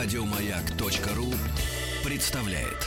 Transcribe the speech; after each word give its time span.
Радиомаяк.ру 0.00 1.26
представляет. 2.08 2.86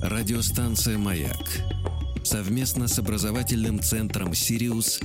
Радиостанция 0.00 0.96
«Маяк» 0.96 1.36
совместно 2.24 2.88
с 2.88 2.98
образовательным 2.98 3.82
центром 3.82 4.32
«Сириус» 4.32 4.98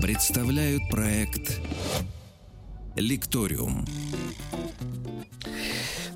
представляют 0.00 0.80
проект 0.90 1.60
«Лекториум». 2.96 3.84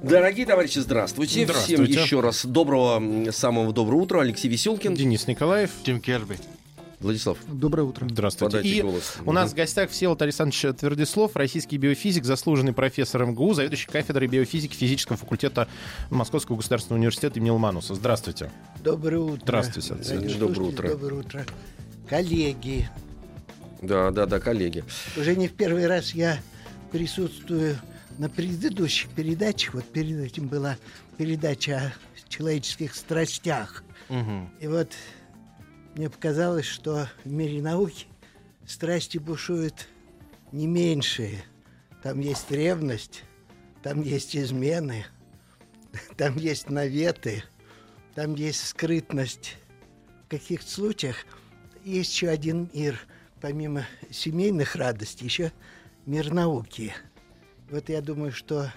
Дорогие 0.03 0.47
товарищи, 0.47 0.79
здравствуйте. 0.79 1.45
Здравствуйте. 1.45 1.85
Всем 1.85 2.03
еще 2.03 2.21
раз 2.21 2.47
доброго, 2.47 3.31
самого 3.31 3.75
доброго 3.75 4.01
утра. 4.01 4.23
Алексей 4.23 4.49
Веселкин. 4.49 4.95
Денис 4.95 5.27
Николаев. 5.27 5.71
Тим 5.85 6.01
Керби. 6.01 6.39
Владислав, 7.05 7.37
Доброе 7.47 7.83
утро. 7.83 8.09
Здравствуйте. 8.11 8.57
подайте 8.57 8.79
И 8.79 8.81
голос. 8.83 9.17
у 9.27 9.33
нас 9.33 9.53
в 9.53 9.55
гостях 9.55 9.91
Всеволод 9.91 10.23
Александрович 10.23 10.63
Твердислов, 10.79 11.37
российский 11.37 11.77
биофизик, 11.77 12.25
заслуженный 12.25 12.73
профессор 12.73 13.27
МГУ, 13.27 13.53
заведующий 13.53 13.89
кафедрой 13.89 14.27
биофизики 14.27 14.75
физического 14.75 15.19
факультета 15.19 15.69
Московского 16.11 16.57
государственного 16.57 16.99
университета 17.01 17.39
имени 17.39 17.51
Ломануса. 17.51 17.95
Здравствуйте. 17.95 18.51
Доброе 18.83 19.19
утро. 19.19 19.43
Здравствуйте. 19.43 19.93
Радиослушатели, 19.95 20.39
Доброе 20.39 20.63
утро. 20.69 20.89
Доброе 20.89 21.15
утро. 21.21 21.47
Коллеги, 22.09 22.89
Да, 23.83 24.11
да, 24.11 24.25
да, 24.25 24.41
коллеги. 24.41 24.83
уже 25.19 25.37
не 25.37 25.49
в 25.49 25.53
первый 25.53 25.87
раз 25.87 26.13
я 26.15 26.39
присутствую 26.91 27.77
на 28.17 28.31
предыдущих 28.31 29.11
передачах. 29.11 29.75
Вот 29.75 29.85
перед 29.85 30.19
этим 30.21 30.49
была 30.49 30.79
передача 31.19 31.93
о 32.27 32.29
человеческих 32.31 32.95
страстях. 32.95 33.85
И 34.09 34.67
вот 34.67 34.89
мне 35.95 36.11
показалось, 36.11 36.67
что 36.67 37.09
в 37.25 37.31
мире 37.31 37.63
науки 37.63 38.07
страсти 38.67 39.19
бушуют 39.19 39.89
не 40.51 40.67
меньшие. 40.67 41.45
Там 42.03 42.21
есть 42.21 42.51
ревность, 42.51 43.23
там 43.83 44.03
есть 44.03 44.37
измены, 44.37 45.07
там 46.17 46.37
есть 46.37 46.69
наветы, 46.69 47.45
там 48.15 48.35
есть 48.35 48.67
скрытность. 48.67 49.57
В 50.27 50.31
каких 50.31 50.63
случаях 50.63 51.17
есть 51.85 52.13
еще 52.13 52.29
один 52.29 52.69
мир, 52.73 52.99
помимо 53.41 53.87
семейных 54.11 54.75
радостей, 54.75 55.27
еще 55.27 55.53
мир 56.07 56.33
науки. 56.33 56.93
Вот 57.71 57.89
я 57.89 58.01
думаю, 58.03 58.33
что 58.33 58.73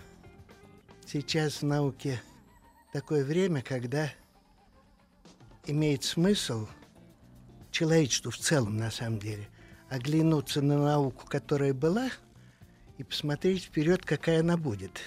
сейчас 1.05 1.61
в 1.61 1.65
науке 1.65 2.21
такое 2.93 3.25
время, 3.25 3.63
когда 3.63 4.11
имеет 5.65 6.03
смысл 6.03 6.67
человечеству 7.77 8.31
в 8.31 8.37
целом, 8.37 8.77
на 8.77 8.89
самом 8.89 9.19
деле, 9.19 9.47
оглянуться 9.89 10.61
на 10.63 10.77
науку, 10.79 11.27
которая 11.27 11.75
была, 11.75 12.09
и 12.97 13.03
посмотреть 13.03 13.65
вперед, 13.65 14.03
какая 14.03 14.39
она 14.39 14.57
будет. 14.57 14.99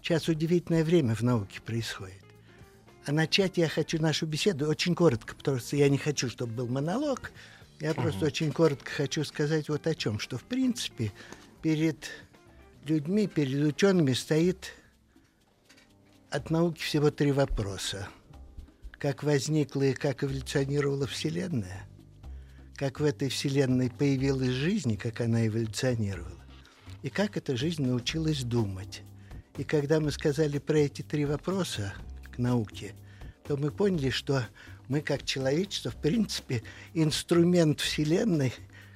Сейчас 0.00 0.28
удивительное 0.28 0.84
время 0.84 1.14
в 1.14 1.20
науке 1.20 1.60
происходит. 1.60 2.22
А 3.04 3.12
начать 3.12 3.58
я 3.58 3.68
хочу 3.68 4.00
нашу 4.00 4.24
беседу 4.26 4.66
очень 4.66 4.94
коротко, 4.94 5.34
потому 5.34 5.58
что 5.58 5.76
я 5.76 5.90
не 5.90 5.98
хочу, 5.98 6.30
чтобы 6.30 6.54
был 6.54 6.66
монолог. 6.66 7.30
Я 7.78 7.92
просто 7.92 8.24
очень 8.24 8.52
коротко 8.52 8.90
хочу 8.90 9.22
сказать 9.24 9.68
вот 9.68 9.86
о 9.86 9.94
чем, 9.94 10.18
что 10.18 10.38
в 10.38 10.44
принципе 10.44 11.12
перед 11.60 12.08
людьми, 12.86 13.26
перед 13.26 13.62
учеными 13.66 14.14
стоит 14.14 14.72
от 16.30 16.48
науки 16.48 16.80
всего 16.80 17.10
три 17.10 17.32
вопроса. 17.32 18.08
Как 18.92 19.22
возникла 19.22 19.82
и 19.82 19.92
как 19.92 20.24
эволюционировала 20.24 21.06
Вселенная, 21.06 21.86
как 22.76 23.00
в 23.00 23.04
этой 23.04 23.28
Вселенной 23.28 23.90
появилась 23.90 24.50
жизнь 24.50 24.92
и 24.92 24.96
как 24.96 25.20
она 25.20 25.46
эволюционировала, 25.46 26.44
и 27.02 27.10
как 27.10 27.36
эта 27.36 27.56
жизнь 27.56 27.84
научилась 27.84 28.42
думать. 28.42 29.02
И 29.56 29.64
когда 29.64 30.00
мы 30.00 30.10
сказали 30.10 30.58
про 30.58 30.78
эти 30.78 31.02
три 31.02 31.24
вопроса 31.24 31.94
к 32.32 32.38
науке, 32.38 32.94
то 33.46 33.56
мы 33.56 33.70
поняли, 33.70 34.10
что 34.10 34.44
мы 34.88 35.00
как 35.00 35.24
человечество, 35.24 35.90
в 35.90 35.96
принципе, 35.96 36.62
инструмент 36.92 37.80
Вселенной, 37.80 38.52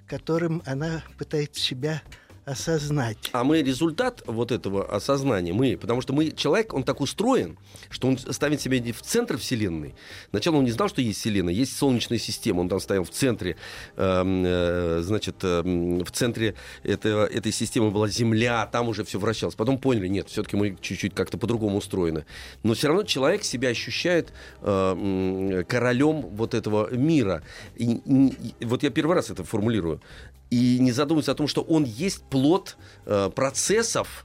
которым 0.07 0.63
она 0.67 1.03
пытается 1.17 1.61
себя 1.61 2.03
осознать. 2.49 3.19
А 3.33 3.45
мы 3.45 3.63
результат 3.63 4.23
вот 4.27 4.53
этого 4.53 4.85
осознания, 4.85 5.53
мы, 5.53 5.77
потому 5.77 6.01
что 6.01 6.13
мы, 6.13 6.31
человек, 6.31 6.73
он 6.75 6.83
так 6.83 7.01
устроен, 7.01 7.59
что 7.91 8.09
он 8.09 8.19
ставит 8.19 8.61
себя 8.61 8.79
в 8.93 9.03
центр 9.03 9.37
Вселенной. 9.39 9.95
Сначала 10.31 10.57
он 10.57 10.65
не 10.65 10.71
знал, 10.71 10.89
что 10.89 11.03
есть 11.03 11.21
Вселенная, 11.21 11.53
есть 11.53 11.77
Солнечная 11.77 12.19
система, 12.19 12.61
он 12.61 12.69
там 12.69 12.81
стоял 12.81 13.05
в 13.05 13.11
центре, 13.11 13.57
эм, 13.97 14.43
э, 14.47 15.01
значит, 15.03 15.37
эм, 15.43 16.05
в 16.05 16.11
центре 16.11 16.55
этого, 16.83 17.27
этой 17.27 17.53
системы 17.53 17.91
была 17.91 18.09
Земля, 18.09 18.67
там 18.67 18.89
уже 18.89 19.05
все 19.05 19.19
вращалось. 19.19 19.55
Потом 19.55 19.79
поняли, 19.79 20.09
нет, 20.09 20.29
все-таки 20.29 20.57
мы 20.57 20.77
чуть-чуть 20.81 21.15
как-то 21.15 21.39
по-другому 21.39 21.79
устроены. 21.79 22.25
Но 22.63 22.75
все 22.75 22.89
равно 22.89 23.03
человек 23.03 23.45
себя 23.45 23.69
ощущает 23.69 24.33
э, 24.63 25.65
королем 25.69 26.23
вот 26.23 26.55
этого 26.55 26.91
мира. 26.95 27.43
И- 27.77 28.01
и 28.61 28.65
вот 28.65 28.83
я 28.83 28.91
первый 28.91 29.15
раз 29.15 29.31
это 29.31 29.45
формулирую. 29.45 30.01
И 30.51 30.79
не 30.79 30.93
задумывается 30.93 31.33
о 31.33 31.35
том, 31.35 31.47
что 31.49 31.63
он 31.63 31.85
есть 31.85 32.23
плод 32.23 32.77
э, 33.05 33.31
процессов, 33.35 34.25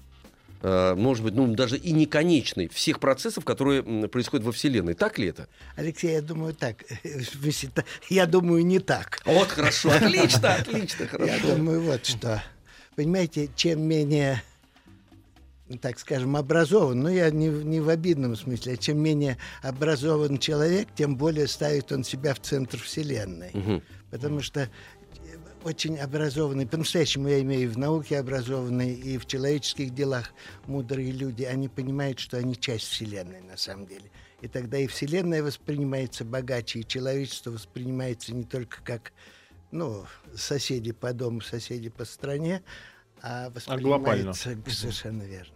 э, 0.61 0.95
может 0.95 1.23
быть, 1.23 1.33
ну, 1.33 1.53
даже 1.53 1.77
и 1.77 1.91
не 1.91 2.05
конечный, 2.05 2.69
всех 2.69 2.99
процессов, 3.01 3.43
которые 3.43 3.83
происходят 4.07 4.45
во 4.45 4.51
Вселенной. 4.53 4.93
Так 4.93 5.19
ли 5.19 5.27
это? 5.27 5.47
Алексей, 5.75 6.13
я 6.13 6.21
думаю 6.21 6.53
так. 6.53 6.77
Я 8.09 8.25
думаю, 8.25 8.65
не 8.65 8.79
так. 8.79 9.19
Вот, 9.25 9.49
хорошо, 9.49 9.91
отлично, 9.95 10.55
отлично, 10.55 11.03
Я 11.03 11.07
хорошо. 11.09 11.55
думаю, 11.55 11.81
вот 11.81 12.05
что. 12.05 12.41
Понимаете, 12.95 13.49
чем 13.55 13.81
менее, 13.81 14.41
так 15.81 15.99
скажем, 15.99 16.35
образован, 16.35 16.99
ну, 17.01 17.09
я 17.09 17.29
не, 17.31 17.49
в- 17.49 17.65
не 17.65 17.81
в 17.81 17.89
обидном 17.89 18.35
смысле, 18.35 18.73
а 18.73 18.77
чем 18.77 18.99
менее 18.99 19.37
образован 19.61 20.37
человек, 20.37 20.87
тем 20.95 21.15
более 21.17 21.47
ставит 21.47 21.91
он 21.91 22.03
себя 22.03 22.33
в 22.33 22.39
центр 22.39 22.77
Вселенной. 22.77 23.49
Мгм. 23.53 23.81
Потому 24.11 24.41
что 24.41 24.69
очень 25.63 25.97
образованные, 25.97 26.67
по-настоящему 26.67 27.27
я 27.27 27.41
имею 27.41 27.71
в 27.71 27.77
науке 27.77 28.19
образованные 28.19 28.93
и 28.93 29.17
в 29.17 29.25
человеческих 29.25 29.93
делах 29.93 30.31
мудрые 30.65 31.11
люди, 31.11 31.43
они 31.43 31.69
понимают, 31.69 32.19
что 32.19 32.37
они 32.37 32.55
часть 32.55 32.87
Вселенной 32.87 33.41
на 33.41 33.57
самом 33.57 33.87
деле. 33.87 34.11
И 34.41 34.47
тогда 34.47 34.77
и 34.77 34.87
Вселенная 34.87 35.41
воспринимается 35.41 36.25
богаче, 36.25 36.79
и 36.79 36.87
человечество 36.87 37.51
воспринимается 37.51 38.33
не 38.33 38.43
только 38.43 38.81
как 38.83 39.13
ну, 39.71 40.05
соседи 40.35 40.91
по 40.91 41.13
дому, 41.13 41.41
соседи 41.41 41.89
по 41.89 42.05
стране, 42.05 42.61
а 43.21 43.49
глобально. 43.49 44.31
воспринимается 44.31 44.69
совершенно 44.69 45.23
верно. 45.23 45.55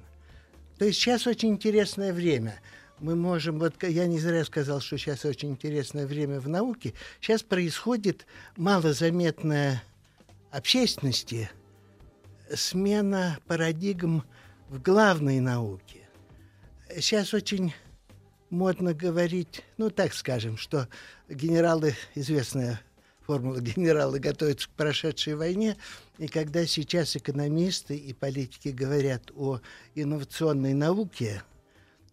То 0.77 0.85
есть 0.85 0.99
сейчас 0.99 1.27
очень 1.27 1.49
интересное 1.49 2.13
время. 2.13 2.59
Мы 2.99 3.15
можем, 3.15 3.59
вот 3.59 3.83
я 3.83 4.07
не 4.07 4.19
зря 4.19 4.43
сказал, 4.45 4.79
что 4.79 4.97
сейчас 4.97 5.25
очень 5.25 5.51
интересное 5.51 6.07
время 6.07 6.39
в 6.39 6.49
науке. 6.49 6.93
Сейчас 7.19 7.43
происходит 7.43 8.25
малозаметная 8.55 9.83
общественности 10.51 11.49
смена 12.53 13.39
парадигм 13.47 14.23
в 14.69 14.81
главной 14.81 15.39
науке. 15.39 16.07
Сейчас 16.95 17.33
очень 17.33 17.73
модно 18.49 18.93
говорить, 18.93 19.63
ну 19.77 19.89
так 19.89 20.13
скажем, 20.13 20.57
что 20.57 20.87
генералы, 21.29 21.95
известная 22.15 22.81
формула 23.21 23.59
генералы 23.61 24.19
готовятся 24.19 24.69
к 24.69 24.71
прошедшей 24.71 25.35
войне, 25.35 25.77
и 26.17 26.27
когда 26.27 26.65
сейчас 26.65 27.15
экономисты 27.15 27.97
и 27.97 28.13
политики 28.13 28.69
говорят 28.69 29.31
о 29.35 29.59
инновационной 29.95 30.73
науке, 30.73 31.43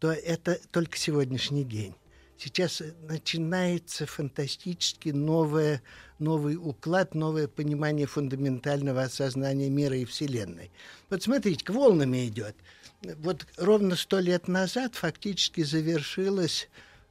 то 0.01 0.13
это 0.13 0.59
только 0.71 0.99
сегодняшний 0.99 1.65
день. 1.65 1.95
Сейчас 2.37 2.81
э, 2.81 2.93
начинается 3.09 4.07
фантастически 4.07 5.11
новое, 5.11 5.83
новый 6.19 6.57
уклад, 6.57 7.15
новое 7.15 7.49
понимание 7.49 8.07
фундаментального 8.07 9.03
осознания 9.03 9.71
мира 9.71 9.97
и 9.97 10.05
Вселенной. 10.05 10.71
Вот 11.11 11.23
смотрите, 11.23 11.65
к 11.65 11.71
волнами 11.71 12.27
идет. 12.27 12.57
Вот 13.03 13.47
ровно 13.57 13.97
сто 13.97 14.19
лет 14.19 14.49
назад 14.49 14.95
фактически 14.95 15.63
завершилась 15.63 16.69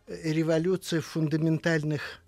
э, 0.07 0.31
революция 0.31 1.01
фундаментальных 1.01 2.22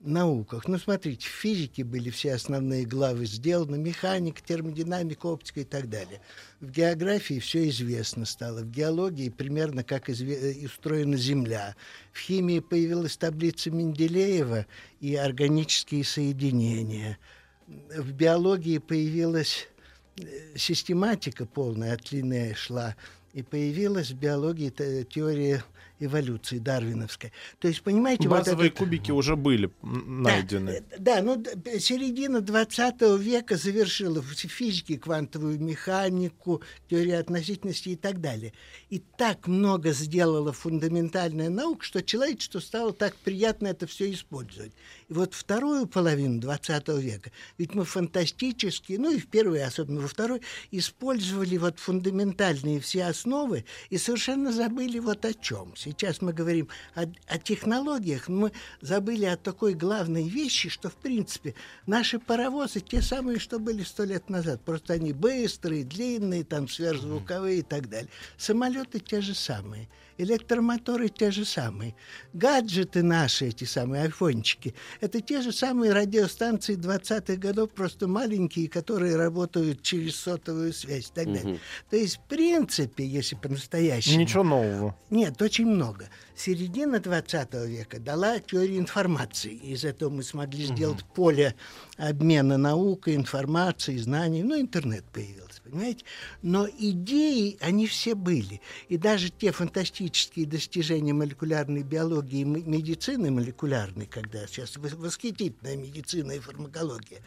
науках. 0.00 0.68
Ну, 0.68 0.78
смотрите, 0.78 1.26
в 1.26 1.32
физике 1.32 1.84
были 1.84 2.10
все 2.10 2.34
основные 2.34 2.84
главы 2.84 3.26
сделаны, 3.26 3.78
механика, 3.78 4.40
термодинамика, 4.42 5.26
оптика 5.26 5.60
и 5.60 5.64
так 5.64 5.88
далее. 5.88 6.20
В 6.60 6.70
географии 6.70 7.38
все 7.40 7.68
известно 7.68 8.24
стало, 8.24 8.60
в 8.60 8.70
геологии 8.70 9.28
примерно 9.28 9.82
как 9.82 10.08
изве- 10.08 10.62
э, 10.62 10.66
устроена 10.66 11.16
Земля. 11.16 11.74
В 12.12 12.20
химии 12.20 12.60
появилась 12.60 13.16
таблица 13.16 13.70
Менделеева 13.70 14.66
и 15.00 15.16
органические 15.16 16.04
соединения. 16.04 17.18
В 17.66 18.12
биологии 18.12 18.78
появилась 18.78 19.68
э, 20.16 20.56
систематика 20.56 21.44
полная 21.44 21.94
от 21.94 22.12
Линнея 22.12 22.54
шла, 22.54 22.94
и 23.32 23.42
появилась 23.42 24.10
в 24.10 24.16
биологии 24.16 24.70
те- 24.70 25.04
теория 25.04 25.64
эволюции 26.00 26.58
дарвиновской. 26.58 27.32
То 27.58 27.68
есть, 27.68 27.82
понимаете, 27.82 28.28
Базовые 28.28 28.56
вот 28.56 28.64
этот... 28.66 28.78
кубики 28.78 29.10
уже 29.10 29.36
были 29.36 29.70
найдены. 29.82 30.82
Да, 30.98 31.20
да 31.20 31.22
ну, 31.22 31.42
середина 31.78 32.40
20 32.40 33.00
века 33.18 33.56
завершила 33.56 34.20
в 34.20 34.34
физике 34.34 34.98
квантовую 34.98 35.60
механику, 35.60 36.62
теорию 36.88 37.20
относительности 37.20 37.90
и 37.90 37.96
так 37.96 38.20
далее. 38.20 38.52
И 38.90 38.98
так 38.98 39.46
много 39.46 39.92
сделала 39.92 40.52
фундаментальная 40.52 41.48
наука, 41.48 41.84
что 41.84 42.02
человечеству 42.02 42.60
стало 42.60 42.92
так 42.92 43.14
приятно 43.16 43.68
это 43.68 43.86
все 43.86 44.10
использовать. 44.12 44.72
И 45.08 45.12
вот 45.12 45.34
вторую 45.34 45.86
половину 45.86 46.40
20 46.40 46.88
века, 46.88 47.30
ведь 47.56 47.74
мы 47.74 47.84
фантастически, 47.84 48.94
ну 48.94 49.12
и 49.12 49.18
в 49.18 49.28
первой, 49.28 49.64
особенно 49.64 50.00
во 50.00 50.08
второй, 50.08 50.40
использовали 50.70 51.56
вот 51.56 51.78
фундаментальные 51.78 52.80
все 52.80 53.04
основы 53.04 53.64
и 53.90 53.98
совершенно 53.98 54.52
забыли 54.52 54.98
вот 54.98 55.24
о 55.24 55.34
чем. 55.34 55.74
Сейчас 55.90 56.20
мы 56.20 56.32
говорим 56.32 56.68
о, 56.94 57.02
о 57.26 57.38
технологиях, 57.38 58.28
но 58.28 58.36
мы 58.36 58.52
забыли 58.80 59.24
о 59.24 59.36
такой 59.36 59.74
главной 59.74 60.28
вещи, 60.28 60.68
что, 60.68 60.88
в 60.88 60.96
принципе, 60.96 61.54
наши 61.86 62.18
паровозы 62.18 62.80
те 62.80 63.02
самые, 63.02 63.38
что 63.38 63.58
были 63.58 63.82
сто 63.82 64.04
лет 64.04 64.28
назад. 64.28 64.60
Просто 64.62 64.94
они 64.94 65.12
быстрые, 65.12 65.84
длинные, 65.84 66.44
там, 66.44 66.68
сверхзвуковые 66.68 67.60
и 67.60 67.62
так 67.62 67.88
далее. 67.88 68.10
Самолеты 68.36 69.00
те 69.00 69.20
же 69.20 69.34
самые 69.34 69.88
электромоторы 70.18 71.08
те 71.08 71.30
же 71.30 71.44
самые. 71.44 71.94
Гаджеты 72.34 73.02
наши, 73.02 73.46
эти 73.46 73.64
самые 73.64 74.02
айфончики, 74.02 74.74
это 75.00 75.20
те 75.20 75.40
же 75.40 75.52
самые 75.52 75.92
радиостанции 75.92 76.76
20-х 76.76 77.36
годов, 77.36 77.70
просто 77.70 78.08
маленькие, 78.08 78.68
которые 78.68 79.16
работают 79.16 79.82
через 79.82 80.16
сотовую 80.16 80.72
связь 80.72 81.06
и 81.06 81.12
так 81.14 81.26
далее. 81.26 81.52
Угу. 81.52 81.58
То 81.90 81.96
есть, 81.96 82.16
в 82.16 82.28
принципе, 82.28 83.06
если 83.06 83.36
по-настоящему... 83.36 84.20
Ничего 84.20 84.42
нового. 84.42 84.96
Нет, 85.08 85.40
очень 85.40 85.68
много. 85.78 86.08
Середина 86.34 86.98
20 86.98 87.54
века 87.66 88.00
дала 88.00 88.40
теорию 88.40 88.78
информации. 88.78 89.54
Из 89.54 89.84
этого 89.84 90.10
мы 90.10 90.22
смогли 90.22 90.64
сделать 90.66 91.02
угу. 91.02 91.14
поле 91.14 91.54
обмена 91.96 92.58
наукой, 92.58 93.14
информацией, 93.14 93.98
знаний. 93.98 94.42
Ну, 94.42 94.60
интернет 94.60 95.04
появился, 95.12 95.62
понимаете? 95.62 96.04
Но 96.42 96.68
идеи, 96.68 97.56
они 97.60 97.86
все 97.86 98.14
были. 98.14 98.60
И 98.88 98.96
даже 98.96 99.30
те 99.30 99.52
фантастические 99.52 100.46
достижения 100.46 101.12
молекулярной 101.12 101.84
биологии 101.84 102.40
и 102.40 102.44
медицины 102.44 103.30
молекулярной, 103.30 104.06
когда 104.06 104.46
сейчас 104.48 104.76
восхитительная 104.76 105.76
медицина 105.76 106.32
и 106.32 106.40
фармакология, 106.40 107.20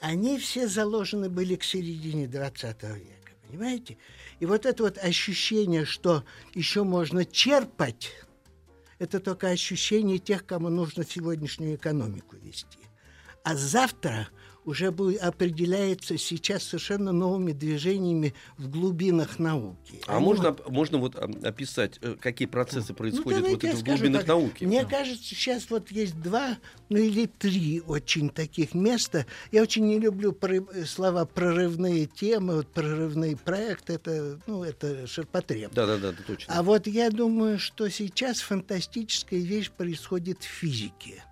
они 0.00 0.38
все 0.38 0.66
заложены 0.66 1.30
были 1.30 1.54
к 1.54 1.62
середине 1.62 2.26
20 2.26 2.82
века, 2.82 3.32
понимаете? 3.46 3.96
И 4.42 4.44
вот 4.44 4.66
это 4.66 4.82
вот 4.82 4.98
ощущение, 4.98 5.84
что 5.84 6.24
еще 6.52 6.82
можно 6.82 7.24
черпать, 7.24 8.10
это 8.98 9.20
только 9.20 9.50
ощущение 9.50 10.18
тех, 10.18 10.44
кому 10.44 10.68
нужно 10.68 11.04
сегодняшнюю 11.04 11.76
экономику 11.76 12.34
вести. 12.42 12.80
А 13.44 13.54
завтра– 13.54 14.30
уже 14.64 14.90
будет, 14.90 15.20
определяется 15.22 16.16
сейчас 16.18 16.62
совершенно 16.64 17.12
новыми 17.12 17.52
движениями 17.52 18.34
в 18.58 18.68
глубинах 18.70 19.38
науки. 19.38 20.00
А 20.06 20.16
Они 20.16 20.24
можно, 20.24 20.50
вот... 20.50 20.70
можно 20.70 20.98
вот 20.98 21.16
описать, 21.16 21.98
э, 22.00 22.16
какие 22.20 22.46
процессы 22.46 22.90
ну, 22.90 22.94
происходят 22.94 23.42
ну, 23.42 23.50
вот 23.50 23.64
это 23.64 23.76
в 23.76 23.82
глубинах 23.82 24.22
так, 24.22 24.28
науки? 24.28 24.64
Мне 24.64 24.84
кажется, 24.84 25.22
сейчас 25.22 25.68
вот 25.70 25.90
есть 25.90 26.20
два, 26.20 26.58
ну 26.88 26.98
или 26.98 27.26
три 27.26 27.80
очень 27.80 28.30
таких 28.30 28.74
места. 28.74 29.26
Я 29.50 29.62
очень 29.62 29.86
не 29.86 29.98
люблю 29.98 30.36
слова 30.86 31.24
прорывные 31.24 32.06
темы, 32.06 32.56
вот 32.56 32.68
прорывные 32.68 33.36
проекты, 33.36 33.94
это, 33.94 34.38
ну, 34.46 34.62
это 34.62 35.06
ширпотреб. 35.06 35.72
Да, 35.74 35.86
да, 35.86 35.96
да, 35.98 36.10
это 36.10 36.22
точно. 36.22 36.54
А 36.54 36.62
вот 36.62 36.86
я 36.86 37.10
думаю, 37.10 37.58
что 37.58 37.88
сейчас 37.88 38.40
фантастическая 38.40 39.40
вещь 39.40 39.70
происходит 39.70 40.42
в 40.42 40.46
физике 40.46 41.24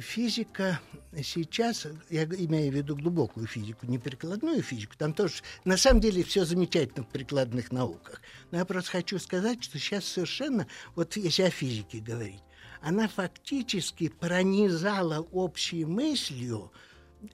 физика 0.00 0.80
сейчас, 1.22 1.86
я 2.10 2.24
имею 2.24 2.72
в 2.72 2.74
виду 2.74 2.96
глубокую 2.96 3.46
физику, 3.46 3.86
не 3.86 3.98
прикладную 3.98 4.62
физику, 4.62 4.94
там 4.96 5.12
тоже, 5.12 5.34
на 5.64 5.76
самом 5.76 6.00
деле, 6.00 6.22
все 6.24 6.44
замечательно 6.44 7.04
в 7.04 7.08
прикладных 7.08 7.72
науках. 7.72 8.20
Но 8.50 8.58
я 8.58 8.64
просто 8.64 8.92
хочу 8.92 9.18
сказать, 9.18 9.62
что 9.62 9.78
сейчас 9.78 10.04
совершенно, 10.04 10.66
вот 10.94 11.16
если 11.16 11.42
о 11.42 11.50
физике 11.50 11.98
говорить, 11.98 12.42
она 12.80 13.08
фактически 13.08 14.08
пронизала 14.08 15.20
общей 15.32 15.84
мыслью 15.84 16.72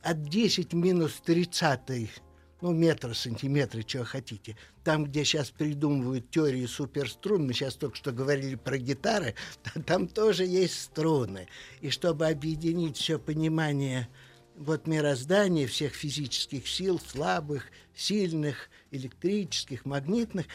от 0.03 0.29
10 0.29 0.73
минус 0.73 1.21
30 1.25 2.11
ну, 2.61 2.73
метра, 2.73 3.15
сантиметра, 3.15 3.83
чего 3.83 4.05
хотите. 4.05 4.57
Там, 4.85 5.05
где 5.05 5.25
сейчас 5.25 5.51
придумывают 5.51 6.31
теории 6.31 6.67
суперструн, 6.67 7.47
мы 7.47 7.53
сейчас 7.53 7.75
только 7.75 7.97
что 7.97 8.13
говорили 8.13 8.55
про 8.55 8.79
гитары, 8.79 9.35
там 9.87 10.09
тоже 10.09 10.45
есть 10.45 10.81
струны. 10.81 11.49
И 11.81 11.91
чтобы 11.91 12.27
объединить 12.27 12.97
все 12.97 13.19
понимание 13.19 14.09
вот 14.57 14.87
мироздания, 14.87 15.67
всех 15.67 15.95
физических 15.95 16.69
сил, 16.69 17.01
слабых, 17.01 17.65
сильных, 17.95 18.69
электрических, 18.91 19.85
магнитных, 19.87 20.47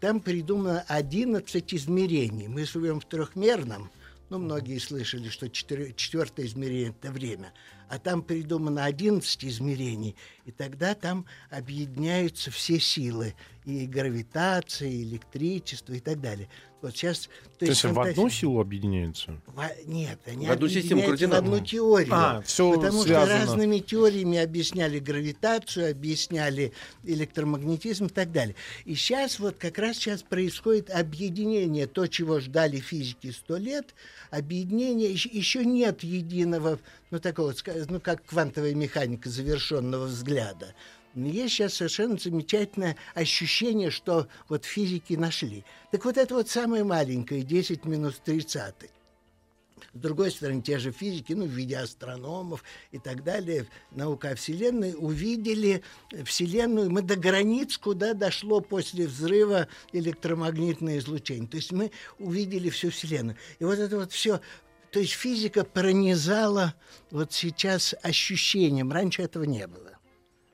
там 0.00 0.20
придумано 0.20 0.84
11 0.88 1.74
измерений. 1.74 2.46
Мы 2.46 2.66
живем 2.66 3.00
в 3.00 3.06
трехмерном, 3.06 3.90
ну, 4.28 4.38
многие 4.38 4.78
слышали, 4.78 5.28
что 5.28 5.48
четвертое 5.48 6.46
измерение– 6.46 6.94
это 7.00 7.10
время 7.10 7.52
а 7.88 7.98
там 7.98 8.22
придумано 8.22 8.84
11 8.84 9.44
измерений, 9.44 10.16
и 10.44 10.52
тогда 10.52 10.94
там 10.94 11.26
объединяются 11.50 12.50
все 12.50 12.78
силы, 12.80 13.34
и 13.64 13.86
гравитация, 13.86 14.88
и 14.88 15.02
электричество, 15.02 15.92
и 15.94 16.00
так 16.00 16.20
далее. 16.20 16.48
Вот 16.84 16.94
сейчас... 16.94 17.20
То, 17.20 17.28
то 17.60 17.64
есть, 17.64 17.82
есть 17.82 17.94
фантазия... 17.94 18.10
в 18.10 18.18
одну 18.18 18.28
силу 18.28 18.60
объединяются? 18.60 19.40
В... 19.46 19.70
Нет, 19.86 20.18
они 20.26 20.46
в 20.46 20.50
одну 20.50 20.68
систему 20.68 21.02
координат. 21.02 21.40
в 21.40 21.44
одну 21.46 21.60
теорию. 21.60 22.12
А, 22.12 22.42
все 22.42 22.74
потому 22.74 23.02
связано. 23.04 23.40
что 23.40 23.46
разными 23.46 23.78
теориями 23.78 24.36
объясняли 24.36 24.98
гравитацию, 24.98 25.92
объясняли 25.92 26.74
электромагнетизм 27.04 28.04
и 28.04 28.08
так 28.10 28.32
далее. 28.32 28.54
И 28.84 28.94
сейчас 28.96 29.38
вот 29.38 29.56
как 29.56 29.78
раз 29.78 29.96
сейчас 29.96 30.22
происходит 30.22 30.90
объединение, 30.90 31.86
то, 31.86 32.06
чего 32.06 32.38
ждали 32.38 32.76
физики 32.80 33.30
сто 33.30 33.56
лет, 33.56 33.94
объединение, 34.30 35.10
еще 35.10 35.64
нет 35.64 36.02
единого, 36.02 36.78
ну 37.10 37.18
такого, 37.18 37.54
ну 37.88 37.98
как 37.98 38.26
квантовая 38.26 38.74
механика 38.74 39.30
завершенного 39.30 40.04
взгляда. 40.04 40.74
Есть 41.14 41.54
сейчас 41.54 41.74
совершенно 41.74 42.16
замечательное 42.18 42.96
ощущение, 43.14 43.90
что 43.90 44.26
вот 44.48 44.64
физики 44.64 45.14
нашли. 45.14 45.64
Так 45.92 46.04
вот 46.04 46.16
это 46.16 46.34
вот 46.34 46.48
самое 46.48 46.82
маленькое, 46.82 47.42
10 47.42 47.84
минус 47.84 48.20
30. 48.24 48.74
С 49.92 49.98
другой 49.98 50.32
стороны, 50.32 50.60
те 50.60 50.78
же 50.78 50.90
физики, 50.90 51.34
ну, 51.34 51.44
в 51.44 51.50
виде 51.50 51.76
астрономов 51.76 52.64
и 52.90 52.98
так 52.98 53.22
далее, 53.22 53.68
наука 53.92 54.30
о 54.30 54.34
Вселенной, 54.34 54.94
увидели 54.96 55.82
Вселенную, 56.24 56.90
мы 56.90 57.02
до 57.02 57.14
границ, 57.14 57.78
куда 57.78 58.12
дошло 58.12 58.60
после 58.60 59.06
взрыва 59.06 59.68
электромагнитное 59.92 60.98
излучение. 60.98 61.48
То 61.48 61.58
есть 61.58 61.70
мы 61.70 61.92
увидели 62.18 62.70
всю 62.70 62.90
Вселенную. 62.90 63.36
И 63.60 63.64
вот 63.64 63.78
это 63.78 63.96
вот 63.96 64.12
все 64.12 64.40
то 64.90 65.00
есть 65.00 65.14
физика 65.14 65.64
пронизала 65.64 66.74
вот 67.10 67.32
сейчас 67.32 67.96
ощущением. 68.02 68.92
Раньше 68.92 69.22
этого 69.22 69.42
не 69.42 69.66
было 69.66 69.93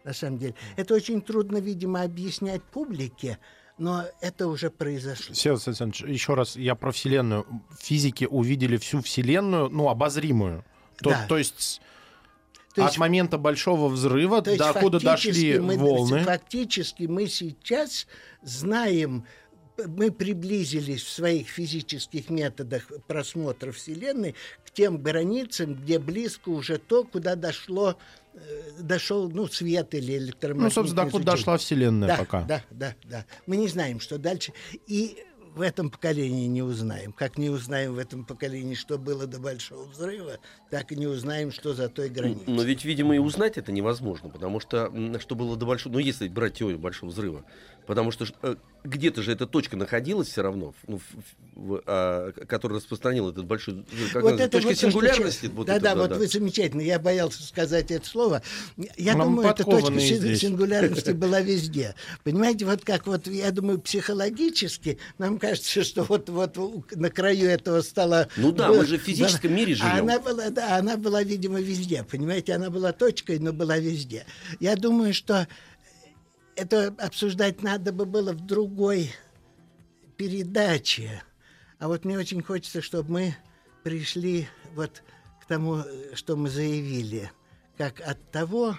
на 0.05 0.13
самом 0.13 0.39
деле. 0.39 0.55
Это 0.77 0.95
очень 0.95 1.21
трудно, 1.21 1.59
видимо, 1.59 2.03
объяснять 2.03 2.63
публике, 2.63 3.39
но 3.79 4.05
это 4.21 4.47
уже 4.47 4.71
произошло. 4.71 5.35
Сергей 5.35 5.63
Александрович, 5.67 6.03
еще 6.03 6.35
раз, 6.35 6.57
я 6.57 6.75
про 6.75 6.93
Вселенную. 6.93 7.47
Физики 7.79 8.25
увидели 8.25 8.77
всю 8.77 9.01
Вселенную, 9.01 9.69
ну, 9.69 9.89
обозримую. 9.89 10.65
То, 10.99 11.11
да. 11.11 11.27
то 11.29 11.39
есть... 11.39 11.81
То 12.73 12.83
есть, 12.83 12.95
От 12.95 12.99
момента 13.01 13.37
большого 13.37 13.89
взрыва 13.89 14.43
до 14.43 14.73
куда 14.75 15.01
дошли 15.01 15.59
мы, 15.59 15.77
волны. 15.77 16.21
Фактически 16.23 17.03
мы 17.03 17.27
сейчас 17.27 18.07
знаем, 18.43 19.27
мы 19.87 20.11
приблизились 20.11 21.03
в 21.03 21.11
своих 21.11 21.49
физических 21.49 22.31
методах 22.31 22.91
просмотра 23.07 23.73
Вселенной 23.73 24.35
к 24.65 24.71
тем 24.71 25.03
границам, 25.03 25.75
где 25.75 25.99
близко 25.99 26.49
уже 26.51 26.79
то, 26.79 27.05
куда 27.05 27.35
дошло 27.37 27.97
Э, 28.33 28.71
дошел, 28.81 29.29
ну, 29.29 29.49
свет 29.49 29.93
или 29.95 30.17
электромагнитное 30.17 30.69
Ну, 30.69 30.75
собственно, 30.75 31.05
до 31.05 31.11
куда 31.11 31.33
дошла 31.33 31.57
Вселенная 31.59 32.09
да, 32.09 32.17
пока. 32.17 32.43
Да, 32.43 32.65
да, 32.71 32.95
да. 33.05 33.25
Мы 33.47 33.57
не 33.57 33.67
знаем, 33.67 33.99
что 33.99 34.19
дальше. 34.19 34.53
И 34.87 35.19
в 35.55 35.61
этом 35.61 35.91
поколении 35.91 36.47
не 36.47 36.63
узнаем. 36.63 37.13
Как 37.13 37.39
не 37.39 37.51
узнаем 37.51 37.95
в 37.95 37.99
этом 37.99 38.25
поколении, 38.25 38.75
что 38.75 38.99
было 38.99 39.27
до 39.27 39.41
Большого 39.41 39.85
Взрыва, 39.89 40.39
так 40.71 40.93
и 40.93 40.97
не 40.97 41.07
узнаем, 41.07 41.53
что 41.53 41.75
за 41.75 41.89
той 41.89 42.09
границей. 42.09 42.45
Но 42.47 42.63
ведь, 42.63 42.85
видимо, 42.85 43.15
и 43.15 43.19
узнать 43.19 43.59
это 43.59 43.73
невозможно, 43.73 44.29
потому 44.29 44.61
что 44.61 44.93
что 45.19 45.35
было 45.35 45.57
до 45.57 45.67
Большого... 45.67 45.95
Ну, 45.95 45.99
если 45.99 46.29
брать 46.29 46.55
теорию 46.55 46.79
Большого 46.79 47.11
Взрыва, 47.11 47.45
потому 47.87 48.13
что 48.13 48.27
э, 48.43 48.55
где-то 48.85 49.23
же 49.23 49.33
эта 49.33 49.47
точка 49.47 49.77
находилась 49.77 50.29
все 50.29 50.43
равно, 50.43 50.75
ну, 50.87 50.99
в, 50.99 51.03
в, 51.57 51.83
а, 51.87 52.33
которая 52.47 52.79
распространила 52.79 53.31
этот 53.31 53.47
большой... 53.47 53.85
Как 54.13 54.23
вот 54.23 54.35
это 54.35 54.49
точка 54.49 54.69
вот 54.69 54.79
сингулярности. 54.79 55.47
Вот 55.53 55.67
да, 55.67 55.75
это, 55.75 55.85
да, 55.85 55.95
да, 55.95 56.01
вот 56.01 56.11
да. 56.11 56.17
вы 56.17 56.27
замечательно. 56.27 56.81
Я 56.81 56.99
боялся 56.99 57.43
сказать 57.43 57.91
это 57.91 58.07
слово. 58.07 58.43
Я 58.97 59.17
Нам 59.17 59.31
думаю, 59.31 59.49
эта 59.49 59.65
точка 59.65 59.99
здесь. 59.99 60.41
сингулярности 60.41 61.11
была 61.11 61.41
везде. 61.41 61.95
Понимаете, 62.23 62.65
вот 62.65 62.85
как 62.85 63.07
вот, 63.07 63.27
я 63.27 63.51
думаю, 63.51 63.81
психологически 63.81 64.99
нам 65.19 65.39
кажется, 65.39 65.83
что 65.83 66.05
вот, 66.05 66.29
вот 66.29 66.57
на 66.95 67.11
краю 67.11 67.49
этого 67.49 67.81
стало... 67.83 68.29
Ну 68.37 68.53
да, 68.53 68.69
мы 68.69 68.87
же 68.87 68.99
в 68.99 69.03
физическом 69.03 69.55
мире 69.55 69.75
живем. 69.75 69.91
Она 69.91 70.21
была, 70.21 70.51
да, 70.61 70.77
она 70.77 70.99
была, 70.99 71.23
видимо, 71.23 71.59
везде, 71.59 72.05
понимаете, 72.05 72.53
она 72.53 72.69
была 72.69 72.93
точкой, 72.93 73.39
но 73.39 73.51
была 73.51 73.79
везде. 73.79 74.27
Я 74.61 74.77
думаю, 74.77 75.15
что 75.15 75.49
это 76.55 76.89
обсуждать 76.99 77.63
надо 77.63 77.93
бы 77.93 78.05
было 78.05 78.33
в 78.33 78.45
другой 78.45 79.11
передаче. 80.19 81.23
А 81.79 81.89
вот 81.89 82.05
мне 82.05 82.19
очень 82.19 82.43
хочется, 82.43 82.83
чтобы 82.83 83.11
мы 83.11 83.37
пришли 83.85 84.49
вот 84.75 85.03
к 85.41 85.47
тому, 85.47 85.83
что 86.13 86.37
мы 86.37 86.51
заявили, 86.51 87.33
как 87.79 88.03
от 88.03 88.31
того 88.31 88.77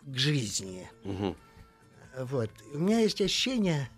к 0.00 0.16
жизни. 0.16 0.88
Угу. 1.04 1.36
Вот. 2.20 2.50
У 2.72 2.78
меня 2.78 3.00
есть 3.00 3.20
ощущение, 3.20 3.90